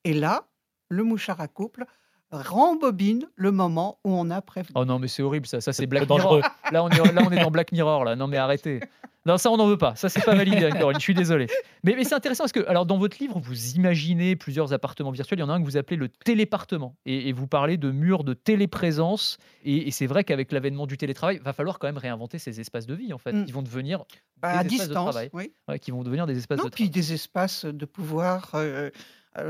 Et 0.04 0.12
là, 0.12 0.48
le 0.88 1.02
mouchard 1.02 1.40
à 1.40 1.48
couple 1.48 1.86
rembobine 2.30 3.26
le 3.36 3.52
moment 3.52 3.98
où 4.04 4.12
on 4.12 4.30
a 4.30 4.40
prévenu. 4.42 4.72
Oh 4.74 4.84
non, 4.84 4.98
mais 4.98 5.08
c'est 5.08 5.22
horrible 5.22 5.46
ça. 5.46 5.60
Ça, 5.60 5.72
c'est 5.72 5.86
Black 5.86 6.08
Mirror. 6.08 6.40
Là 6.72 6.84
on, 6.84 6.88
est, 6.88 7.12
là, 7.12 7.22
on 7.26 7.30
est 7.30 7.42
dans 7.42 7.50
Black 7.50 7.72
Mirror. 7.72 8.04
Là. 8.04 8.16
Non, 8.16 8.26
mais 8.26 8.36
arrêtez. 8.36 8.80
Non, 9.28 9.36
ça, 9.36 9.50
on 9.50 9.58
n'en 9.58 9.66
veut 9.66 9.76
pas. 9.76 9.94
Ça, 9.94 10.08
c'est 10.08 10.24
pas 10.24 10.34
validé, 10.34 10.70
Je 10.94 10.98
suis 10.98 11.12
désolé. 11.12 11.48
Mais, 11.84 11.94
mais 11.94 12.04
c'est 12.04 12.14
intéressant 12.14 12.44
parce 12.44 12.52
que, 12.52 12.66
alors, 12.66 12.86
dans 12.86 12.96
votre 12.96 13.18
livre, 13.18 13.38
vous 13.38 13.74
imaginez 13.74 14.36
plusieurs 14.36 14.72
appartements 14.72 15.10
virtuels. 15.10 15.38
Il 15.38 15.42
y 15.42 15.44
en 15.44 15.50
a 15.50 15.52
un 15.52 15.60
que 15.60 15.66
vous 15.66 15.76
appelez 15.76 15.98
le 15.98 16.08
télépartement. 16.08 16.96
Et, 17.04 17.32
vous 17.32 17.46
parlez 17.46 17.76
de 17.76 17.90
murs 17.90 18.24
de 18.24 18.32
téléprésence. 18.32 19.36
Et, 19.64 19.90
c'est 19.90 20.06
vrai 20.06 20.24
qu'avec 20.24 20.50
l'avènement 20.50 20.86
du 20.86 20.96
télétravail, 20.96 21.36
il 21.36 21.42
va 21.42 21.52
falloir 21.52 21.78
quand 21.78 21.88
même 21.88 21.98
réinventer 21.98 22.38
ces 22.38 22.58
espaces 22.58 22.86
de 22.86 22.94
vie, 22.94 23.12
en 23.12 23.18
fait, 23.18 23.32
mm. 23.32 23.44
qui 23.44 23.52
vont 23.52 23.62
devenir 23.62 24.04
bah, 24.40 24.52
des 24.52 24.58
à 24.58 24.60
espaces 24.62 24.70
distance, 24.70 24.88
de 24.88 24.92
travail. 24.94 25.30
Oui. 25.34 25.52
qui 25.78 25.90
vont 25.90 26.02
devenir 26.04 26.26
des 26.26 26.38
espaces 26.38 26.58
non, 26.58 26.64
de 26.64 26.70
puis 26.70 26.88
des 26.88 27.12
espaces 27.12 27.66
de 27.66 27.84
pouvoir. 27.84 28.52
Euh, 28.54 28.90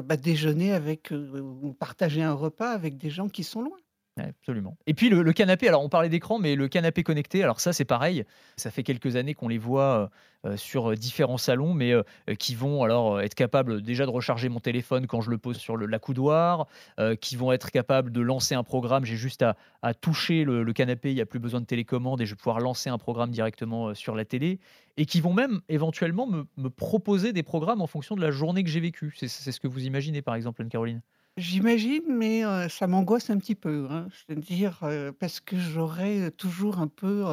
bah, 0.03 0.17
déjeuner 0.17 0.73
avec 0.73 1.13
euh, 1.13 1.41
ou 1.41 1.73
partager 1.73 2.23
un 2.23 2.33
repas 2.33 2.71
avec 2.71 2.97
des 2.99 3.11
gens 3.11 3.29
qui 3.29 3.45
sont 3.45 3.63
loin. 3.63 3.79
Absolument. 4.19 4.77
Et 4.87 4.95
puis 4.95 5.09
le, 5.09 5.33
canapé, 5.33 5.69
alors 5.69 5.85
on 5.85 5.89
parlait 5.89 6.09
d'écran, 6.09 6.39
mais 6.39 6.55
le 6.55 6.69
canapé 6.69 7.03
connecté, 7.03 7.43
alors 7.43 7.61
ça 7.61 7.73
c'est 7.73 7.85
pareil, 7.85 8.25
ça 8.57 8.71
fait 8.71 8.83
quelques 8.83 9.17
années 9.17 9.35
qu'on 9.35 9.49
les 9.49 9.59
voit 9.59 10.11
euh, 10.45 10.57
sur 10.57 10.95
différents 10.95 11.39
salons, 11.39 11.75
mais 11.75 11.93
qui 12.39 12.55
vont 12.55 12.83
alors 12.83 13.21
être 13.21 13.35
capables 13.35 13.83
déjà 13.83 14.07
de 14.07 14.11
recharger 14.11 14.49
mon 14.49 14.61
téléphone 14.61 15.07
quand 15.07 15.21
je 15.21 15.31
le 15.31 15.39
pose 15.39 15.57
sur 15.57 15.77
l'accoudoir, 15.77 16.67
qui 17.21 17.37
vont 17.37 17.53
être 17.53 17.71
capables 17.71 18.13
de 18.13 18.21
lancer 18.21 18.55
un 18.55 18.63
programme, 18.63 19.05
j'ai 19.05 19.17
juste 19.17 19.43
à, 19.43 19.95
toucher 19.95 20.45
le, 20.45 20.63
le, 20.63 20.73
canapé, 20.73 21.11
il 21.11 21.15
n'y 21.15 21.21
a 21.21 21.27
plus 21.27 21.39
besoin 21.39 21.61
de 21.61 21.67
télécommande 21.67 22.21
et 22.21 22.27
je 22.27 22.33
vais 22.33 22.37
pouvoir 22.37 22.61
lancer 22.61 22.91
un 22.91 22.99
programme 22.99 23.31
directement 23.31 23.95
sur 23.95 24.15
la 24.15 24.25
télé, 24.25 24.61
et 24.99 25.07
qui 25.07 25.21
vont 25.21 25.33
même 25.33 25.61
éventuellement 25.69 26.27
me, 26.27 26.69
proposer 26.69 27.33
des 27.33 27.45
programmes 27.45 27.81
en 27.81 27.87
fonction 27.87 28.17
de 28.17 28.21
la 28.21 28.31
journée 28.31 28.65
que 28.65 28.69
j'ai 28.69 28.81
vécue. 28.81 29.15
C'est, 29.17 29.29
ce 29.29 29.61
que 29.61 29.69
vous 29.69 29.87
imaginez 29.87 30.23
par 30.23 30.35
exemple, 30.35 30.61
Anne-Caroline? 30.61 31.01
J'imagine, 31.39 32.03
mais 32.09 32.43
ça 32.69 32.87
m'angoisse 32.87 33.31
un 33.31 33.39
petit 33.39 33.55
peu. 33.55 33.87
Hein. 33.91 34.09
C'est-à-dire 34.27 34.81
parce 35.19 35.41
que 35.41 35.57
j'aurais 35.57 36.31
toujours 36.33 36.79
un 36.81 36.89
peu, 36.89 37.25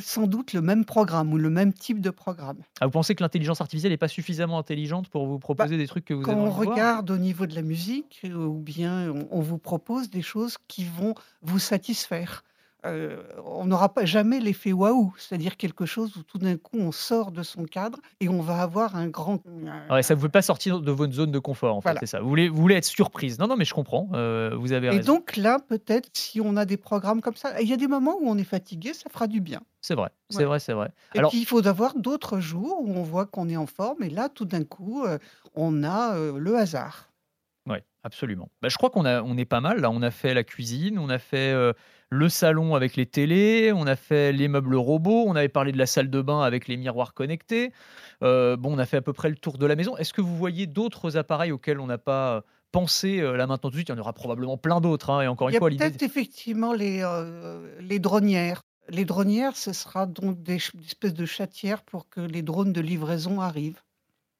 sans 0.00 0.26
doute 0.26 0.52
le 0.52 0.60
même 0.60 0.84
programme 0.84 1.32
ou 1.32 1.38
le 1.38 1.50
même 1.50 1.72
type 1.72 2.00
de 2.00 2.10
programme. 2.10 2.58
Ah, 2.80 2.86
vous 2.86 2.92
pensez 2.92 3.14
que 3.14 3.22
l'intelligence 3.22 3.60
artificielle 3.60 3.92
n'est 3.92 3.98
pas 3.98 4.08
suffisamment 4.08 4.58
intelligente 4.58 5.08
pour 5.08 5.26
vous 5.26 5.38
bah, 5.38 5.54
proposer 5.54 5.76
des 5.76 5.86
trucs 5.86 6.04
que 6.04 6.14
vous 6.14 6.22
Quand 6.22 6.36
on 6.36 6.50
regarde 6.50 7.10
au 7.10 7.18
niveau 7.18 7.46
de 7.46 7.54
la 7.54 7.62
musique, 7.62 8.22
ou 8.24 8.58
bien 8.58 9.12
on 9.30 9.40
vous 9.40 9.58
propose 9.58 10.10
des 10.10 10.22
choses 10.22 10.56
qui 10.68 10.84
vont 10.84 11.14
vous 11.42 11.58
satisfaire. 11.58 12.44
Euh, 12.86 13.22
on 13.44 13.66
n'aura 13.66 13.92
pas 13.92 14.04
jamais 14.04 14.40
l'effet 14.40 14.72
waouh, 14.72 15.12
c'est-à-dire 15.18 15.56
quelque 15.56 15.86
chose 15.86 16.16
où 16.16 16.22
tout 16.22 16.38
d'un 16.38 16.56
coup 16.56 16.78
on 16.78 16.92
sort 16.92 17.30
de 17.30 17.42
son 17.42 17.64
cadre 17.64 17.98
et 18.20 18.28
on 18.28 18.40
va 18.40 18.62
avoir 18.62 18.96
un 18.96 19.08
grand. 19.08 19.42
Ouais, 19.90 20.02
ça 20.02 20.14
ne 20.14 20.20
veut 20.20 20.28
pas 20.28 20.42
sortir 20.42 20.80
de 20.80 20.90
votre 20.92 21.12
zone 21.12 21.30
de 21.30 21.38
confort, 21.38 21.76
en 21.76 21.80
fait, 21.80 21.96
c'est 22.00 22.06
ça. 22.06 22.20
Vous 22.20 22.28
voulez, 22.28 22.48
vous 22.48 22.60
voulez 22.60 22.76
être 22.76 22.84
surprise. 22.84 23.38
Non, 23.38 23.46
non, 23.46 23.56
mais 23.56 23.64
je 23.64 23.74
comprends. 23.74 24.08
Euh, 24.14 24.54
vous 24.58 24.72
avez 24.72 24.88
raison. 24.90 25.00
Et 25.00 25.04
donc 25.04 25.36
là, 25.36 25.58
peut-être, 25.58 26.08
si 26.12 26.40
on 26.40 26.56
a 26.56 26.64
des 26.64 26.76
programmes 26.76 27.20
comme 27.20 27.36
ça, 27.36 27.60
il 27.60 27.68
y 27.68 27.72
a 27.72 27.76
des 27.76 27.88
moments 27.88 28.16
où 28.20 28.28
on 28.28 28.38
est 28.38 28.44
fatigué, 28.44 28.92
ça 28.92 29.10
fera 29.10 29.26
du 29.26 29.40
bien. 29.40 29.60
C'est 29.80 29.94
vrai, 29.94 30.10
c'est 30.30 30.44
vrai, 30.44 30.58
c'est 30.58 30.72
vrai. 30.72 30.90
Et 31.14 31.20
puis 31.28 31.38
il 31.38 31.46
faut 31.46 31.64
avoir 31.66 31.94
d'autres 31.96 32.40
jours 32.40 32.80
où 32.80 32.90
on 32.90 33.02
voit 33.02 33.26
qu'on 33.26 33.48
est 33.48 33.56
en 33.56 33.66
forme 33.66 34.02
et 34.02 34.10
là, 34.10 34.28
tout 34.28 34.44
d'un 34.44 34.64
coup, 34.64 35.04
euh, 35.04 35.18
on 35.54 35.84
a 35.84 36.16
le 36.18 36.56
hasard. 36.56 37.05
Absolument. 38.06 38.48
Bah, 38.62 38.68
je 38.68 38.76
crois 38.76 38.88
qu'on 38.90 39.04
a, 39.04 39.20
on 39.22 39.36
est 39.36 39.44
pas 39.44 39.60
mal 39.60 39.80
là. 39.80 39.90
On 39.90 40.00
a 40.00 40.12
fait 40.12 40.32
la 40.32 40.44
cuisine, 40.44 40.96
on 40.96 41.08
a 41.08 41.18
fait 41.18 41.50
euh, 41.52 41.72
le 42.08 42.28
salon 42.28 42.76
avec 42.76 42.94
les 42.94 43.04
télés, 43.06 43.72
on 43.74 43.84
a 43.88 43.96
fait 43.96 44.30
les 44.32 44.46
meubles 44.46 44.76
robots, 44.76 45.24
on 45.26 45.34
avait 45.34 45.48
parlé 45.48 45.72
de 45.72 45.76
la 45.78 45.86
salle 45.86 46.08
de 46.08 46.22
bain 46.22 46.40
avec 46.42 46.68
les 46.68 46.76
miroirs 46.76 47.14
connectés. 47.14 47.72
Euh, 48.22 48.56
bon, 48.56 48.76
on 48.76 48.78
a 48.78 48.86
fait 48.86 48.98
à 48.98 49.02
peu 49.02 49.12
près 49.12 49.28
le 49.28 49.34
tour 49.34 49.58
de 49.58 49.66
la 49.66 49.74
maison. 49.74 49.96
Est-ce 49.96 50.12
que 50.12 50.20
vous 50.20 50.36
voyez 50.36 50.68
d'autres 50.68 51.16
appareils 51.16 51.50
auxquels 51.50 51.80
on 51.80 51.88
n'a 51.88 51.98
pas 51.98 52.44
pensé 52.70 53.18
euh, 53.18 53.36
là 53.36 53.48
maintenant 53.48 53.70
tout 53.70 53.70
de 53.70 53.74
suite? 53.74 53.88
Il 53.88 53.92
y 53.92 53.94
en 53.96 54.00
aura 54.00 54.12
probablement 54.12 54.56
plein 54.56 54.80
d'autres. 54.80 55.10
hein, 55.10 55.22
et 55.22 55.26
encore 55.26 55.48
Il 55.50 55.50
une 55.50 55.54
y 55.54 55.56
a 55.56 55.58
fois, 55.58 55.70
l'idée. 55.70 55.84
peut-être 55.84 56.02
effectivement 56.04 56.72
les, 56.74 57.02
les 57.80 57.98
dronières. 57.98 58.60
Les 58.88 59.04
dronières, 59.04 59.56
ce 59.56 59.72
sera 59.72 60.06
donc 60.06 60.44
des, 60.44 60.58
des 60.74 60.84
espèces 60.86 61.14
de 61.14 61.26
chatières 61.26 61.82
pour 61.82 62.08
que 62.08 62.20
les 62.20 62.42
drones 62.42 62.72
de 62.72 62.80
livraison 62.80 63.40
arrivent. 63.40 63.82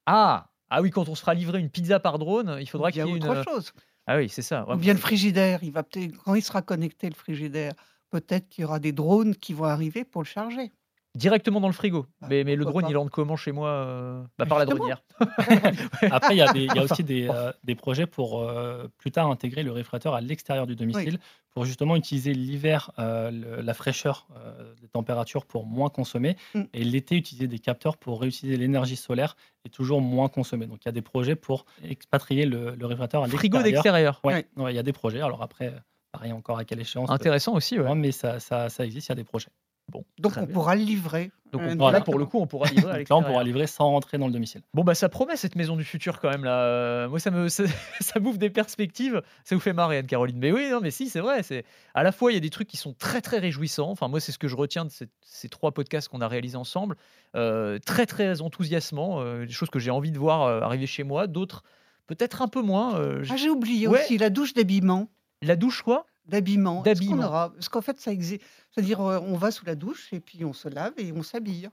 Ah, 0.07 0.51
ah 0.71 0.83
oui, 0.83 0.91
quand 0.91 1.09
on 1.09 1.15
se 1.15 1.21
fera 1.21 1.35
livrer 1.35 1.61
une 1.61 1.71
pizza 1.71 2.01
par 2.01 2.19
drone, 2.19 2.57
il 2.61 2.69
faudra 2.69 2.91
qu'il 2.91 3.05
y 3.05 3.09
ait 3.09 3.17
une. 3.17 3.27
autre 3.27 3.45
chose. 3.45 3.73
Ah 4.07 4.17
oui, 4.17 4.29
c'est 4.29 4.43
ça. 4.43 4.65
Ou 4.69 4.77
bien 4.77 4.95
le 4.95 4.99
frigidaire. 5.01 5.61
Il 5.63 5.73
va 5.73 5.83
peut-être, 5.83 6.17
quand 6.25 6.35
il 6.35 6.43
sera 6.43 6.63
connecté, 6.63 7.09
le 7.09 7.15
frigidaire, 7.15 7.75
peut-être 8.11 8.49
qu'il 8.49 8.63
y 8.63 8.65
aura 8.65 8.79
des 8.79 8.93
drones 8.93 9.35
qui 9.35 9.53
vont 9.53 9.65
arriver 9.65 10.05
pour 10.05 10.23
le 10.23 10.27
charger. 10.27 10.73
Directement 11.17 11.61
dans 11.61 11.67
le 11.69 11.73
frigo. 11.73 12.07
Mais, 12.29 12.45
mais 12.45 12.55
le 12.57 12.65
drone, 12.65 12.83
pas. 12.85 12.91
il 12.91 12.97
entre 12.97 13.11
comment 13.11 13.37
chez 13.37 13.51
moi 13.53 13.69
euh, 13.69 14.23
bah, 14.39 14.47
Par 14.47 14.59
la 14.59 14.67
dronière. 14.67 15.03
Après, 16.11 16.35
il 16.35 16.39
y, 16.39 16.43
a 16.43 16.53
des- 16.53 16.65
il 16.65 16.75
y 16.75 16.79
a 16.79 16.83
aussi 16.83 17.03
des, 17.05 17.29
euh, 17.29 17.53
des 17.65 17.75
projets 17.75 18.07
pour 18.07 18.41
euh, 18.43 18.87
plus 18.99 19.11
tard 19.11 19.31
intégrer 19.31 19.63
le 19.63 19.73
réfrigérateur 19.73 20.15
à 20.15 20.21
l'extérieur 20.21 20.67
du 20.67 20.77
domicile 20.77 21.19
pour 21.51 21.65
justement 21.65 21.97
utiliser 21.97 22.35
l'hiver 22.35 22.91
euh, 22.99 23.31
le- 23.31 23.63
la 23.63 23.75
fraîcheur 23.75 24.27
euh, 24.37 24.75
des 24.81 24.89
températures 24.89 25.47
pour 25.47 25.65
moins 25.67 25.89
consommer 25.89 26.37
Mm. 26.55 26.63
et 26.75 26.85
l'été 26.85 27.17
utiliser 27.17 27.47
des 27.49 27.59
capteurs 27.59 27.97
pour 27.97 28.21
réutiliser 28.21 28.57
l'énergie 28.59 28.97
solaire 28.97 29.37
et 29.65 29.71
toujours 29.71 30.01
moins 30.01 30.29
consommer. 30.29 30.67
Donc 30.67 30.79
il 30.85 30.87
y 30.87 30.91
a 30.91 30.93
des 30.93 31.03
projets 31.03 31.35
pour 31.37 31.65
expatrier 31.83 32.45
le, 32.47 32.75
le 32.75 32.87
réfrigérateur 32.87 33.23
à 33.25 33.29
Frigo 33.29 33.59
l'extérieur. 33.59 33.63
d'extérieur. 33.63 34.21
Ouais, 34.25 34.47
ouais, 34.63 34.73
il 34.73 34.77
y 34.77 34.79
a 34.79 34.83
des 34.83 34.93
projets. 34.93 35.21
Alors 35.21 35.43
après, 35.43 35.73
pareil 36.13 36.33
encore 36.33 36.59
à 36.59 36.65
quelle 36.65 36.81
échéance 36.81 37.11
Intéressant 37.11 37.55
aussi. 37.55 37.79
ouais. 37.79 37.87
Ouais, 37.89 37.95
mais 37.95 38.13
ça, 38.13 38.39
ça, 38.39 38.69
ça 38.69 38.85
existe, 38.85 39.09
il 39.09 39.11
y 39.11 39.13
a 39.13 39.17
des 39.17 39.25
projets. 39.25 39.49
Bon, 39.93 40.05
Donc 40.19 40.33
on 40.37 40.43
bien. 40.45 40.53
pourra 40.53 40.75
le 40.75 40.83
livrer. 40.83 41.31
Donc 41.53 41.63
on 41.63 41.71
Euh, 41.71 41.77
pourra- 41.77 41.93
là, 41.93 42.01
pour 42.01 42.19
le 42.19 42.27
coup, 42.27 42.41
on 42.41 42.47
pourra 42.49 42.67
livrer 42.91 42.93
à 42.93 42.99
là, 42.99 43.05
on 43.11 43.23
pourra 43.23 43.45
livrer 43.45 43.69
sans 43.69 43.89
rentrer 43.91 44.19
dans 44.19 44.27
le 44.27 44.33
domicile. 44.33 44.63
Bon 44.75 44.83
bah 44.83 44.97
ça 44.97 45.09
promet 45.09 45.37
cette 45.37 45.55
maison 45.55 45.77
du 45.77 45.85
futur 45.85 46.19
quand 46.21 46.29
même 46.29 46.43
là. 46.43 46.59
Euh, 46.65 47.09
Moi 47.09 47.21
ça 47.21 47.31
me 47.31 47.49
ça, 47.49 47.63
ça 48.01 48.19
m'ouvre 48.19 48.37
des 48.39 48.51
perspectives. 48.51 49.23
Ça 49.45 49.55
vous 49.55 49.61
fait 49.61 49.73
marrer 49.73 49.99
Anne 49.99 50.07
Caroline. 50.09 50.39
Mais 50.39 50.51
oui 50.51 50.69
non 50.71 50.81
mais 50.83 50.91
si 50.91 51.09
c'est 51.09 51.21
vrai. 51.21 51.45
C'est 51.45 51.65
à 51.95 52.03
la 52.03 52.11
fois 52.11 52.33
il 52.33 52.35
y 52.35 52.37
a 52.37 52.41
des 52.41 52.51
trucs 52.51 52.67
qui 52.67 52.77
sont 52.77 52.95
très 52.95 53.21
très 53.21 53.39
réjouissants. 53.39 53.91
Enfin 53.91 54.09
moi 54.09 54.19
c'est 54.19 54.33
ce 54.33 54.39
que 54.39 54.49
je 54.49 54.57
retiens 54.57 54.85
de 54.87 54.91
ces 55.23 55.49
trois 55.49 55.71
podcasts 55.71 56.09
qu'on 56.09 56.21
a 56.21 56.27
réalisés 56.29 56.57
ensemble. 56.57 56.97
Euh, 57.37 57.79
très 57.79 58.07
très 58.07 58.41
enthousiasmant. 58.41 59.21
euh, 59.21 59.47
des 59.47 59.53
choses 59.53 59.71
que 59.71 59.79
j'ai 59.79 59.93
envie 59.93 60.11
de 60.11 60.19
voir 60.19 60.43
euh, 60.43 60.61
arriver 60.63 60.87
chez 60.89 61.05
moi. 61.05 61.29
D'autres 61.29 61.63
peut-être 62.09 62.43
un 62.43 62.49
peu 62.49 62.61
moins. 62.63 62.99
euh, 62.99 63.25
Ah, 63.31 63.37
j'ai 63.37 63.51
oublié 63.51 63.87
Ouais. 63.87 64.01
aussi 64.03 64.19
la 64.19 64.31
douche 64.31 64.53
d'habillement. 64.53 65.09
la 65.43 65.55
douche 65.55 65.83
quoi? 65.83 66.07
D'habillement. 66.29 66.83
Est-ce 66.85 67.09
qu'on 67.09 67.23
aura 67.23 67.53
Parce 67.53 67.69
qu'en 67.69 67.83
fait, 67.83 67.99
ça 68.01 68.13
existe. 68.13 68.43
C'est-à-dire, 68.71 69.01
euh, 69.01 69.21
on 69.21 69.37
va 69.37 69.51
sous 69.51 69.65
la 69.65 69.75
douche 69.75 70.13
et 70.13 70.21
puis 70.21 70.45
on 70.45 70.53
se 70.53 70.69
lave 70.69 70.93
et 70.99 71.13
on 71.13 71.23
s'habille. 71.23 71.71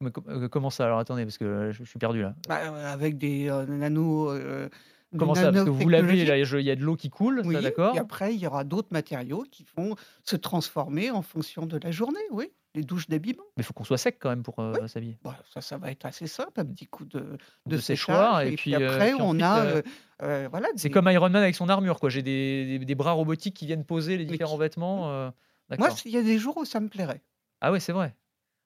Mais 0.00 0.10
euh, 0.28 0.48
Comment 0.48 0.70
ça? 0.70 0.84
Alors 0.84 0.98
attendez 0.98 1.24
parce 1.24 1.38
que 1.38 1.44
euh, 1.44 1.72
je, 1.72 1.82
suis 1.84 1.98
perdu 1.98 2.22
là. 2.22 2.34
Bah, 2.48 2.90
avec 2.90 3.18
des 3.18 3.50
euh, 3.50 3.66
nano. 3.66 4.30
euh, 4.30 4.68
des 5.12 5.18
Comment 5.18 5.34
ça? 5.34 5.50
Parce 5.52 5.64
que 5.64 5.70
vous 5.70 5.88
lavez 5.88 6.24
là 6.24 6.38
il 6.38 6.66
y 6.66 6.70
a 6.70 6.76
de 6.76 6.82
l'eau 6.82 6.96
qui 6.96 7.10
coule. 7.10 7.42
Oui, 7.44 7.60
d'accord? 7.60 7.96
et 7.96 7.98
après, 7.98 8.34
il 8.34 8.40
y 8.40 8.46
aura 8.46 8.64
d'autres 8.64 8.92
matériaux 8.92 9.44
qui 9.50 9.66
vont 9.76 9.96
se 10.22 10.36
transformer 10.36 11.10
en 11.10 11.22
fonction 11.22 11.66
de 11.66 11.78
la 11.82 11.90
journée, 11.90 12.20
oui. 12.30 12.52
Les 12.78 12.84
douches 12.84 13.08
d'habillement. 13.08 13.42
Mais 13.56 13.62
il 13.62 13.64
faut 13.64 13.72
qu'on 13.72 13.82
soit 13.82 13.98
sec 13.98 14.18
quand 14.20 14.28
même 14.30 14.44
pour 14.44 14.60
euh, 14.60 14.86
s'habiller. 14.86 15.18
Bon, 15.24 15.32
ça, 15.52 15.60
ça 15.60 15.78
va 15.78 15.90
être 15.90 16.06
assez 16.06 16.28
simple, 16.28 16.52
un 16.60 16.64
petit 16.64 16.86
coup 16.86 17.04
de, 17.04 17.18
de, 17.18 17.36
De 17.66 17.76
séchoir. 17.78 18.42
et 18.42 18.52
Et, 18.52 18.56
puis, 18.56 18.72
puis, 18.72 18.74
euh, 18.82 18.88
après, 18.92 19.12
puis 19.12 19.20
on 19.20 19.30
ensuite, 19.30 19.42
a. 19.42 19.58
euh, 19.64 19.82
euh, 20.22 20.48
voilà, 20.48 20.68
C'est 20.76 20.90
comme 20.90 21.08
Iron 21.10 21.28
Man 21.28 21.42
avec 21.42 21.56
son 21.56 21.68
armure, 21.68 21.98
quoi. 21.98 22.08
J'ai 22.08 22.22
des, 22.22 22.78
des- 22.78 22.84
des 22.84 22.94
bras 22.94 23.12
robotiques 23.12 23.54
qui 23.56 23.66
viennent 23.66 23.84
poser 23.84 24.16
les 24.16 24.24
différents 24.26 24.54
qui- 24.54 24.60
vêtements. 24.60 25.10
euh, 25.10 25.24
Moi, 25.70 25.76
D'accord. 25.76 25.96
il 26.04 26.12
y 26.12 26.16
a 26.18 26.22
des 26.22 26.38
jours 26.38 26.56
où 26.56 26.64
ça 26.64 26.78
me 26.78 26.88
plairait. 26.88 27.20
Ah 27.60 27.72
ouais, 27.72 27.80
c'est 27.80 27.92
vrai. 27.92 28.14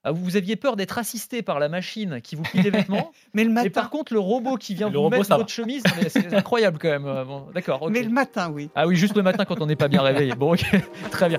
Ah, 0.04 0.10
vous 0.12 0.22
vous 0.24 0.36
aviez 0.36 0.56
peur 0.56 0.76
d'être 0.76 0.98
assisté 0.98 1.42
par 1.42 1.58
la 1.60 1.68
machine 1.68 2.20
qui 2.20 2.34
vous 2.36 2.42
plie 2.42 2.60
les 2.60 2.70
vêtements, 2.70 3.12
Mais 3.34 3.44
le 3.44 3.50
et 3.50 3.52
matin, 3.54 3.70
par 3.70 3.88
contre 3.88 4.12
le 4.12 4.18
robot 4.18 4.56
qui 4.56 4.74
vient 4.74 4.88
Le 4.90 4.96
vous 4.96 5.02
robot, 5.04 5.18
mettre 5.18 5.36
votre 5.36 5.48
chemise, 5.48 5.84
c'est 6.08 6.34
incroyable 6.34 6.78
quand 6.78 6.88
même. 6.90 7.04
Bon, 7.24 7.46
D'accord. 7.54 7.88
mais 7.88 8.02
le 8.02 8.10
matin, 8.10 8.50
oui. 8.50 8.68
Ah 8.74 8.86
oui, 8.86 8.96
juste 8.96 9.16
le 9.16 9.22
matin 9.22 9.44
quand 9.44 9.60
on 9.62 9.66
n'est 9.66 9.76
pas 9.76 9.88
bien 9.88 10.02
réveillé. 10.02 10.34
Bon, 10.34 10.52
ok, 10.54 10.64
très 11.12 11.28
bien. 11.28 11.38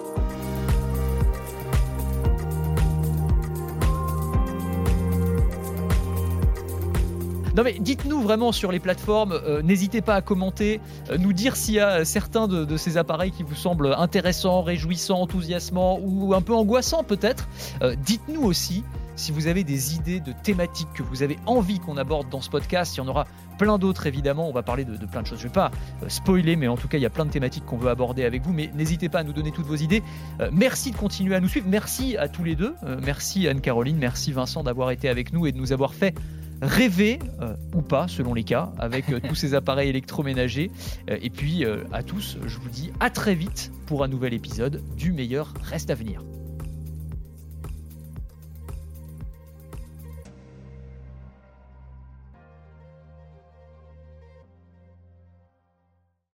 Non 7.55 7.61
mais 7.63 7.73
dites-nous 7.79 8.19
vraiment 8.19 8.51
sur 8.51 8.71
les 8.71 8.79
plateformes, 8.79 9.33
euh, 9.33 9.61
n'hésitez 9.61 10.01
pas 10.01 10.15
à 10.15 10.21
commenter, 10.21 10.81
euh, 11.11 11.19
nous 11.19 11.33
dire 11.33 11.55
s'il 11.55 11.75
y 11.75 11.79
a 11.79 12.03
certains 12.03 12.47
de, 12.47 12.77
ces 12.77 12.97
appareils 12.97 13.29
qui 13.29 13.43
vous 13.43 13.53
semblent 13.53 13.93
intéressants, 13.95 14.63
réjouissants, 14.63 15.21
enthousiasmants 15.21 15.99
ou 16.01 16.33
un 16.33 16.41
peu 16.41 16.55
angoissants 16.55 17.03
peut-être. 17.03 17.47
Euh, 17.83 17.95
dites-nous 17.95 18.41
aussi 18.41 18.83
si 19.15 19.31
vous 19.31 19.45
avez 19.45 19.63
des 19.63 19.93
idées 19.93 20.19
de 20.19 20.31
thématiques 20.31 20.91
que 20.95 21.03
vous 21.03 21.21
avez 21.21 21.37
envie 21.45 21.77
qu'on 21.77 21.97
aborde 21.97 22.27
dans 22.29 22.41
ce 22.41 22.49
podcast. 22.49 22.95
Il 22.95 22.97
y 22.97 23.01
en 23.01 23.07
aura 23.07 23.27
plein 23.59 23.77
d'autres 23.77 24.07
évidemment, 24.07 24.49
on 24.49 24.51
va 24.51 24.63
parler 24.63 24.83
de, 24.83 24.97
plein 25.05 25.21
de 25.21 25.27
choses. 25.27 25.37
Je 25.37 25.43
ne 25.43 25.49
vais 25.49 25.53
pas 25.53 25.69
spoiler, 26.07 26.55
mais 26.55 26.67
en 26.67 26.75
tout 26.75 26.87
cas 26.87 26.97
il 26.97 27.01
y 27.01 27.05
a 27.05 27.11
plein 27.11 27.25
de 27.25 27.29
thématiques 27.29 27.67
qu'on 27.67 27.77
veut 27.77 27.91
aborder 27.91 28.25
avec 28.25 28.41
vous. 28.41 28.51
Mais 28.51 28.71
n'hésitez 28.73 29.09
pas 29.09 29.19
à 29.19 29.23
nous 29.23 29.33
donner 29.33 29.51
toutes 29.51 29.67
vos 29.67 29.75
idées. 29.75 30.01
Merci 30.51 30.89
de 30.89 30.97
continuer 30.97 31.35
à 31.35 31.39
nous 31.39 31.47
suivre. 31.47 31.67
Merci 31.69 32.17
à 32.17 32.27
tous 32.27 32.43
les 32.43 32.55
deux. 32.55 32.73
Merci 33.03 33.47
Anne-Caroline, 33.47 33.97
merci 33.97 34.31
Vincent 34.31 34.63
d'avoir 34.63 34.89
été 34.89 35.07
avec 35.07 35.31
nous 35.33 35.45
et 35.45 35.51
de 35.51 35.59
nous 35.59 35.71
avoir 35.71 35.93
fait 35.93 36.15
rêver, 36.63 37.19
euh, 37.41 37.55
ou 37.75 37.81
pas 37.81 38.07
selon 38.07 38.33
les 38.33 38.43
cas, 38.43 38.71
avec 38.77 39.09
euh, 39.09 39.19
tous 39.27 39.35
ces 39.35 39.53
appareils 39.53 39.89
électroménagers. 39.89 40.71
Euh, 41.09 41.17
et 41.21 41.29
puis 41.29 41.65
à 41.91 42.03
tous, 42.03 42.37
je 42.45 42.57
vous 42.57 42.69
dis 42.69 42.91
à 42.99 43.09
très 43.09 43.35
vite 43.35 43.71
pour 43.85 44.03
un 44.03 44.07
nouvel 44.07 44.33
épisode 44.33 44.81
du 44.95 45.11
meilleur 45.11 45.53
reste 45.63 45.89
à 45.89 45.95
venir. 45.95 46.23